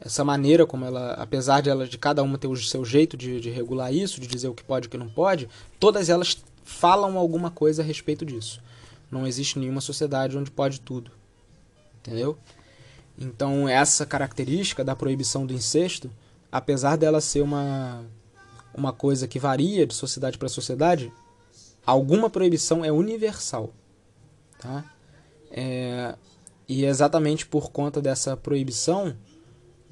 essa 0.00 0.24
maneira 0.24 0.66
como 0.66 0.84
ela, 0.84 1.12
apesar 1.12 1.60
de 1.60 1.68
ela 1.68 1.86
de 1.86 1.98
cada 1.98 2.22
uma 2.22 2.38
ter 2.38 2.46
o 2.46 2.56
seu 2.56 2.84
jeito 2.84 3.16
de, 3.16 3.40
de 3.40 3.50
regular 3.50 3.92
isso, 3.92 4.20
de 4.20 4.26
dizer 4.26 4.48
o 4.48 4.54
que 4.54 4.64
pode 4.64 4.86
e 4.86 4.88
o 4.88 4.90
que 4.90 4.96
não 4.96 5.08
pode, 5.08 5.48
todas 5.78 6.08
elas 6.08 6.42
falam 6.64 7.18
alguma 7.18 7.50
coisa 7.50 7.82
a 7.82 7.84
respeito 7.84 8.24
disso. 8.24 8.62
Não 9.10 9.26
existe 9.26 9.58
nenhuma 9.58 9.80
sociedade 9.80 10.38
onde 10.38 10.50
pode 10.50 10.80
tudo. 10.80 11.10
Entendeu? 11.98 12.38
Então, 13.18 13.68
essa 13.68 14.06
característica 14.06 14.82
da 14.82 14.96
proibição 14.96 15.44
do 15.44 15.52
incesto, 15.52 16.10
apesar 16.50 16.96
dela 16.96 17.20
ser 17.20 17.42
uma, 17.42 18.02
uma 18.72 18.92
coisa 18.92 19.28
que 19.28 19.38
varia 19.38 19.86
de 19.86 19.92
sociedade 19.92 20.38
para 20.38 20.48
sociedade, 20.48 21.12
alguma 21.84 22.30
proibição 22.30 22.82
é 22.82 22.90
universal. 22.90 23.74
Tá? 24.58 24.84
É, 25.50 26.14
e 26.66 26.86
exatamente 26.86 27.44
por 27.44 27.70
conta 27.70 28.00
dessa 28.00 28.36
proibição, 28.36 29.14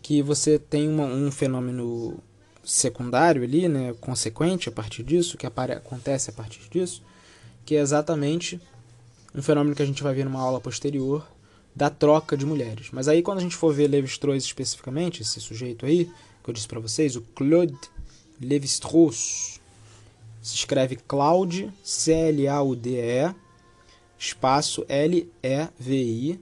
que 0.09 0.23
você 0.23 0.59
tem 0.59 0.89
uma, 0.89 1.05
um 1.05 1.31
fenômeno 1.31 2.19
secundário 2.65 3.43
ali, 3.43 3.69
né, 3.69 3.95
consequente 4.01 4.67
a 4.67 4.73
partir 4.73 5.03
disso, 5.03 5.37
que 5.37 5.47
acontece 5.47 6.31
a 6.31 6.33
partir 6.33 6.67
disso, 6.71 7.03
que 7.63 7.77
é 7.77 7.81
exatamente 7.81 8.59
um 9.35 9.43
fenômeno 9.43 9.77
que 9.77 9.83
a 9.83 9.85
gente 9.85 10.03
vai 10.03 10.15
ver 10.15 10.25
numa 10.25 10.41
aula 10.41 10.63
posterior 10.63 11.29
da 11.77 11.91
troca 11.91 12.39
de 12.39 12.47
mulheres. 12.47 12.89
Mas 12.91 13.07
aí 13.07 13.21
quando 13.21 13.37
a 13.37 13.43
gente 13.43 13.55
for 13.55 13.71
ver 13.75 13.87
Levi-Strauss 13.87 14.45
especificamente, 14.45 15.21
esse 15.21 15.43
sujeito 15.43 15.85
aí, 15.85 16.11
que 16.43 16.49
eu 16.49 16.55
disse 16.55 16.67
para 16.67 16.81
vocês, 16.81 17.15
o 17.15 17.21
Claude 17.21 17.77
Levi-Strauss, 18.41 19.61
se 20.41 20.55
escreve 20.55 20.97
Claude, 20.97 21.71
C-L-A-U-D-E, 21.85 23.35
espaço 24.19 24.87
L-E-V-I, 24.89 26.41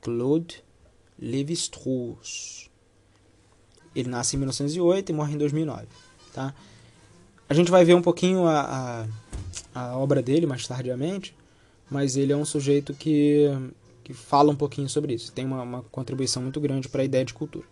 Claude 0.00 0.64
Lévi-Strauss. 1.18 2.70
Ele 3.94 4.08
nasce 4.08 4.36
em 4.36 4.38
1908 4.38 5.10
e 5.10 5.12
morre 5.12 5.34
em 5.34 5.38
2009. 5.38 5.86
Tá? 6.32 6.54
A 7.48 7.54
gente 7.54 7.70
vai 7.70 7.84
ver 7.84 7.94
um 7.94 8.02
pouquinho 8.02 8.46
a, 8.46 9.06
a, 9.74 9.82
a 9.82 9.96
obra 9.98 10.22
dele 10.22 10.46
mais 10.46 10.66
tardiamente, 10.66 11.34
mas 11.90 12.16
ele 12.16 12.32
é 12.32 12.36
um 12.36 12.44
sujeito 12.44 12.94
que, 12.94 13.48
que 14.04 14.14
fala 14.14 14.52
um 14.52 14.56
pouquinho 14.56 14.88
sobre 14.88 15.14
isso. 15.14 15.32
Tem 15.32 15.44
uma, 15.44 15.62
uma 15.62 15.82
contribuição 15.82 16.42
muito 16.42 16.60
grande 16.60 16.88
para 16.88 17.02
a 17.02 17.04
ideia 17.04 17.24
de 17.24 17.34
cultura. 17.34 17.66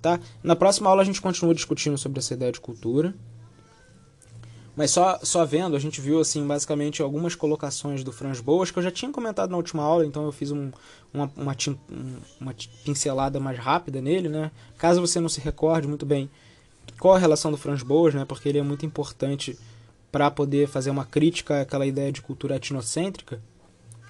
Tá? 0.00 0.18
Na 0.42 0.56
próxima 0.56 0.88
aula 0.88 1.02
a 1.02 1.04
gente 1.04 1.20
continua 1.20 1.54
discutindo 1.54 1.98
sobre 1.98 2.20
essa 2.20 2.34
ideia 2.34 2.50
de 2.50 2.60
cultura. 2.60 3.14
Mas 4.78 4.92
só, 4.92 5.18
só 5.24 5.44
vendo, 5.44 5.74
a 5.74 5.78
gente 5.80 6.00
viu 6.00 6.20
assim 6.20 6.46
basicamente 6.46 7.02
algumas 7.02 7.34
colocações 7.34 8.04
do 8.04 8.12
Franz 8.12 8.38
Boas 8.38 8.70
que 8.70 8.78
eu 8.78 8.82
já 8.84 8.92
tinha 8.92 9.10
comentado 9.10 9.50
na 9.50 9.56
última 9.56 9.82
aula, 9.82 10.06
então 10.06 10.24
eu 10.24 10.30
fiz 10.30 10.52
um, 10.52 10.70
uma, 11.12 11.28
uma, 11.36 11.56
uma 12.40 12.54
pincelada 12.84 13.40
mais 13.40 13.58
rápida 13.58 14.00
nele, 14.00 14.28
né? 14.28 14.52
Caso 14.76 15.00
você 15.00 15.18
não 15.18 15.28
se 15.28 15.40
recorde 15.40 15.88
muito 15.88 16.06
bem 16.06 16.30
qual 17.00 17.16
a 17.16 17.18
relação 17.18 17.50
do 17.50 17.56
Franz 17.56 17.82
Boas, 17.82 18.14
né? 18.14 18.24
Porque 18.24 18.48
ele 18.48 18.58
é 18.58 18.62
muito 18.62 18.86
importante 18.86 19.58
para 20.12 20.30
poder 20.30 20.68
fazer 20.68 20.90
uma 20.90 21.04
crítica 21.04 21.62
àquela 21.62 21.84
ideia 21.84 22.12
de 22.12 22.22
cultura 22.22 22.54
etnocêntrica. 22.54 23.42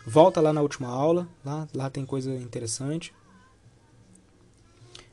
Volta 0.07 0.39
lá 0.39 0.53
na 0.53 0.61
última 0.61 0.89
aula, 0.89 1.27
lá, 1.43 1.67
lá 1.75 1.89
tem 1.89 2.05
coisa 2.05 2.35
interessante. 2.35 3.15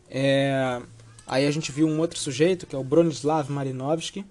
É, 0.09 0.81
aí 1.25 1.47
a 1.47 1.51
gente 1.51 1.71
viu 1.71 1.87
um 1.87 1.97
outro 2.01 2.19
sujeito, 2.19 2.67
que 2.67 2.75
é 2.75 2.77
o 2.77 2.83
Bronislav 2.83 3.49
Marinovsky, 3.49 4.25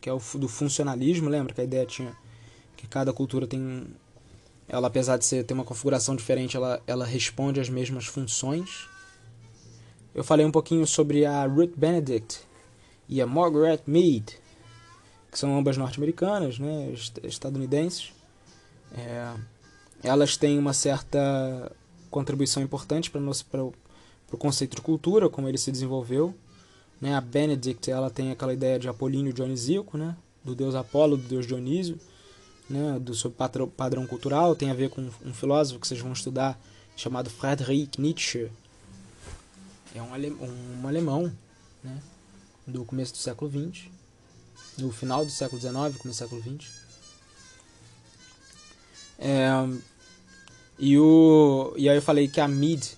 que 0.00 0.08
é 0.08 0.12
o 0.12 0.20
do 0.34 0.48
funcionalismo, 0.48 1.28
lembra 1.28 1.54
que 1.54 1.60
a 1.60 1.64
ideia 1.64 1.86
tinha 1.86 2.16
que 2.76 2.86
cada 2.86 3.12
cultura 3.12 3.46
tem 3.46 3.86
ela 4.66 4.86
apesar 4.86 5.16
de 5.16 5.24
ser 5.24 5.44
ter 5.44 5.52
uma 5.52 5.64
configuração 5.64 6.14
diferente, 6.16 6.56
ela 6.56 6.82
ela 6.86 7.04
responde 7.04 7.60
às 7.60 7.68
mesmas 7.68 8.06
funções. 8.06 8.88
Eu 10.14 10.24
falei 10.24 10.44
um 10.46 10.50
pouquinho 10.50 10.86
sobre 10.86 11.24
a 11.24 11.44
Ruth 11.46 11.72
Benedict 11.76 12.40
e 13.08 13.20
a 13.20 13.26
Margaret 13.26 13.80
Mead, 13.86 14.38
que 15.30 15.38
são 15.38 15.56
ambas 15.56 15.76
norte-americanas, 15.76 16.58
né, 16.58 16.92
estadunidenses. 17.22 18.12
É, 18.92 19.34
elas 20.02 20.36
têm 20.36 20.58
uma 20.58 20.72
certa 20.72 21.72
contribuição 22.10 22.62
importante 22.62 23.10
para 23.10 23.62
o 23.62 24.36
conceito 24.38 24.76
de 24.76 24.82
cultura, 24.82 25.28
como 25.28 25.48
ele 25.48 25.58
se 25.58 25.70
desenvolveu. 25.70 26.34
Né? 27.00 27.14
A 27.14 27.20
Benedict 27.20 27.90
ela 27.90 28.10
tem 28.10 28.30
aquela 28.30 28.52
ideia 28.52 28.78
de 28.78 28.88
apolíneo 28.88 29.32
dionisíaco, 29.32 29.96
né? 29.96 30.16
do 30.44 30.54
deus 30.54 30.74
Apolo, 30.74 31.16
do 31.16 31.28
deus 31.28 31.46
Dionísio, 31.46 31.98
né? 32.68 32.98
do 33.00 33.14
seu 33.14 33.30
padrão, 33.30 33.68
padrão 33.68 34.06
cultural. 34.06 34.54
Tem 34.54 34.70
a 34.70 34.74
ver 34.74 34.90
com 34.90 35.08
um 35.24 35.32
filósofo 35.32 35.80
que 35.80 35.86
vocês 35.86 36.00
vão 36.00 36.12
estudar 36.12 36.60
chamado 36.96 37.30
Friedrich 37.30 38.00
Nietzsche. 38.00 38.50
É 39.94 40.02
um, 40.02 40.12
ale, 40.12 40.30
um, 40.30 40.86
alemão 40.86 41.32
né? 41.82 42.00
do 42.66 42.84
começo 42.84 43.12
do 43.12 43.18
século 43.18 43.50
XX, 43.50 43.86
no 44.78 44.92
final 44.92 45.24
do 45.24 45.30
século 45.30 45.60
XIX, 45.60 45.74
começo 45.74 46.08
do 46.08 46.14
século 46.14 46.42
XX. 46.42 46.80
É, 49.18 49.48
e, 50.78 50.96
o, 50.98 51.74
e 51.76 51.88
aí 51.88 51.96
eu 51.96 52.02
falei 52.02 52.28
que 52.28 52.40
a 52.40 52.48
Mid 52.48 52.92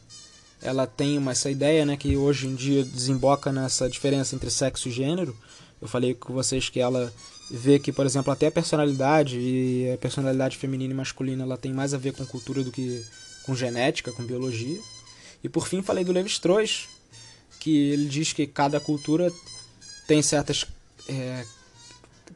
ela 0.63 0.87
tem 0.87 1.19
uma, 1.19 1.33
essa 1.33 1.51
ideia, 1.51 1.85
né, 1.85 1.97
que 1.97 2.17
hoje 2.17 2.47
em 2.47 2.55
dia 2.55 2.85
desemboca 2.85 3.53
nessa 3.53 3.89
diferença 3.91 4.35
entre 4.35 4.51
sexo 4.51 4.89
e 4.89 4.93
gênero. 4.93 5.37
Eu 5.81 5.89
falei 5.89 6.15
com 6.15 6.33
vocês 6.33 6.69
que 6.69 6.79
ela 6.79 7.13
vê 7.51 7.79
que, 7.79 7.93
por 7.93 8.07
exemplo, 8.07 8.33
até 8.33 8.47
a 8.47 8.53
personalidade 8.53 9.39
e 9.39 9.91
a 9.93 9.99
personalidade 9.99 10.57
feminina 10.57 10.95
e 10.95 10.97
masculina, 10.97 11.43
ela 11.43 11.59
tem 11.59 11.73
mais 11.73 11.93
a 11.93 11.99
ver 11.99 12.13
com 12.13 12.25
cultura 12.25 12.63
do 12.63 12.71
que 12.71 13.05
com 13.43 13.55
genética, 13.55 14.13
com 14.13 14.23
biologia. 14.23 14.81
E 15.43 15.49
por 15.49 15.67
fim 15.67 15.83
falei 15.83 16.05
do 16.05 16.13
Levi-Strauss, 16.13 16.89
que 17.59 17.91
ele 17.91 18.07
diz 18.07 18.33
que 18.33 18.47
cada 18.47 18.79
cultura 18.79 19.33
tem 20.07 20.23
certas 20.23 20.67
é, 21.09 21.45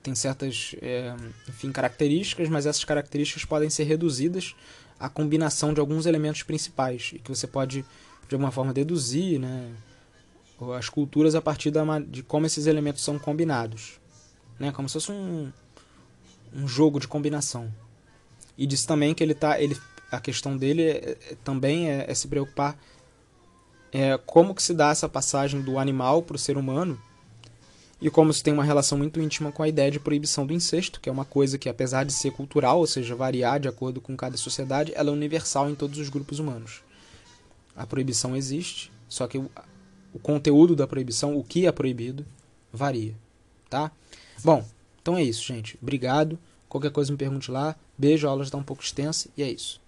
tem 0.02 0.14
certas 0.14 0.74
é, 0.82 1.14
enfim, 1.48 1.70
características, 1.70 2.48
mas 2.48 2.66
essas 2.66 2.84
características 2.84 3.44
podem 3.44 3.70
ser 3.70 3.84
reduzidas 3.84 4.54
à 4.98 5.08
combinação 5.08 5.72
de 5.72 5.80
alguns 5.80 6.06
elementos 6.06 6.42
principais 6.42 7.10
e 7.14 7.18
que 7.18 7.28
você 7.28 7.46
pode 7.46 7.84
de 8.28 8.34
alguma 8.34 8.50
forma, 8.50 8.72
deduzir 8.72 9.38
né, 9.38 9.72
as 10.76 10.88
culturas 10.88 11.34
a 11.34 11.42
partir 11.42 11.70
da, 11.70 11.82
de 12.00 12.22
como 12.22 12.46
esses 12.46 12.66
elementos 12.66 13.02
são 13.02 13.18
combinados. 13.18 14.00
Né, 14.58 14.72
como 14.72 14.88
se 14.88 14.94
fosse 14.94 15.12
um, 15.12 15.52
um 16.54 16.66
jogo 16.66 16.98
de 16.98 17.06
combinação. 17.06 17.72
E 18.56 18.66
diz 18.66 18.86
também 18.86 19.14
que 19.14 19.22
ele 19.22 19.34
tá, 19.34 19.60
ele, 19.60 19.76
a 20.10 20.18
questão 20.18 20.56
dele 20.56 20.82
é, 20.82 21.10
é, 21.10 21.36
também 21.44 21.90
é, 21.90 22.06
é, 22.08 22.14
se 22.14 22.26
preocupar 22.26 22.78
é, 23.92 24.18
como 24.24 24.54
que 24.54 24.62
se 24.62 24.72
dá 24.72 24.90
essa 24.90 25.08
passagem 25.08 25.60
do 25.60 25.78
animal 25.78 26.22
para 26.22 26.36
o 26.36 26.38
ser 26.38 26.56
humano 26.56 26.98
e 28.00 28.10
como 28.10 28.30
isso 28.30 28.44
tem 28.44 28.52
uma 28.52 28.64
relação 28.64 28.98
muito 28.98 29.20
íntima 29.20 29.50
com 29.50 29.62
a 29.62 29.68
ideia 29.68 29.90
de 29.90 29.98
proibição 29.98 30.46
do 30.46 30.52
incesto, 30.52 31.00
que 31.00 31.08
é 31.08 31.12
uma 31.12 31.24
coisa 31.24 31.56
que, 31.56 31.68
apesar 31.68 32.04
de 32.04 32.12
ser 32.12 32.30
cultural, 32.30 32.78
ou 32.78 32.86
seja, 32.86 33.14
variar 33.14 33.58
de 33.58 33.68
acordo 33.68 34.02
com 34.02 34.14
cada 34.14 34.36
sociedade, 34.36 34.92
ela 34.94 35.08
é 35.08 35.12
universal 35.12 35.70
em 35.70 35.74
todos 35.74 35.98
os 35.98 36.10
grupos 36.10 36.38
humanos. 36.38 36.82
A 37.76 37.86
proibição 37.86 38.34
existe, 38.34 38.90
só 39.08 39.26
que 39.26 39.38
o, 39.38 39.50
o 40.12 40.18
conteúdo 40.18 40.74
da 40.74 40.86
proibição, 40.86 41.36
o 41.36 41.44
que 41.44 41.66
é 41.66 41.72
proibido, 41.72 42.24
varia, 42.72 43.14
tá? 43.68 43.92
Bom, 44.42 44.64
então 45.00 45.16
é 45.16 45.22
isso, 45.22 45.44
gente. 45.44 45.78
Obrigado. 45.80 46.38
Qualquer 46.68 46.90
coisa 46.90 47.12
me 47.12 47.18
pergunte 47.18 47.50
lá. 47.50 47.76
Beijo, 47.96 48.26
a 48.26 48.30
aula 48.30 48.42
está 48.42 48.58
um 48.58 48.62
pouco 48.62 48.82
extensa 48.82 49.28
e 49.36 49.42
é 49.42 49.50
isso. 49.50 49.80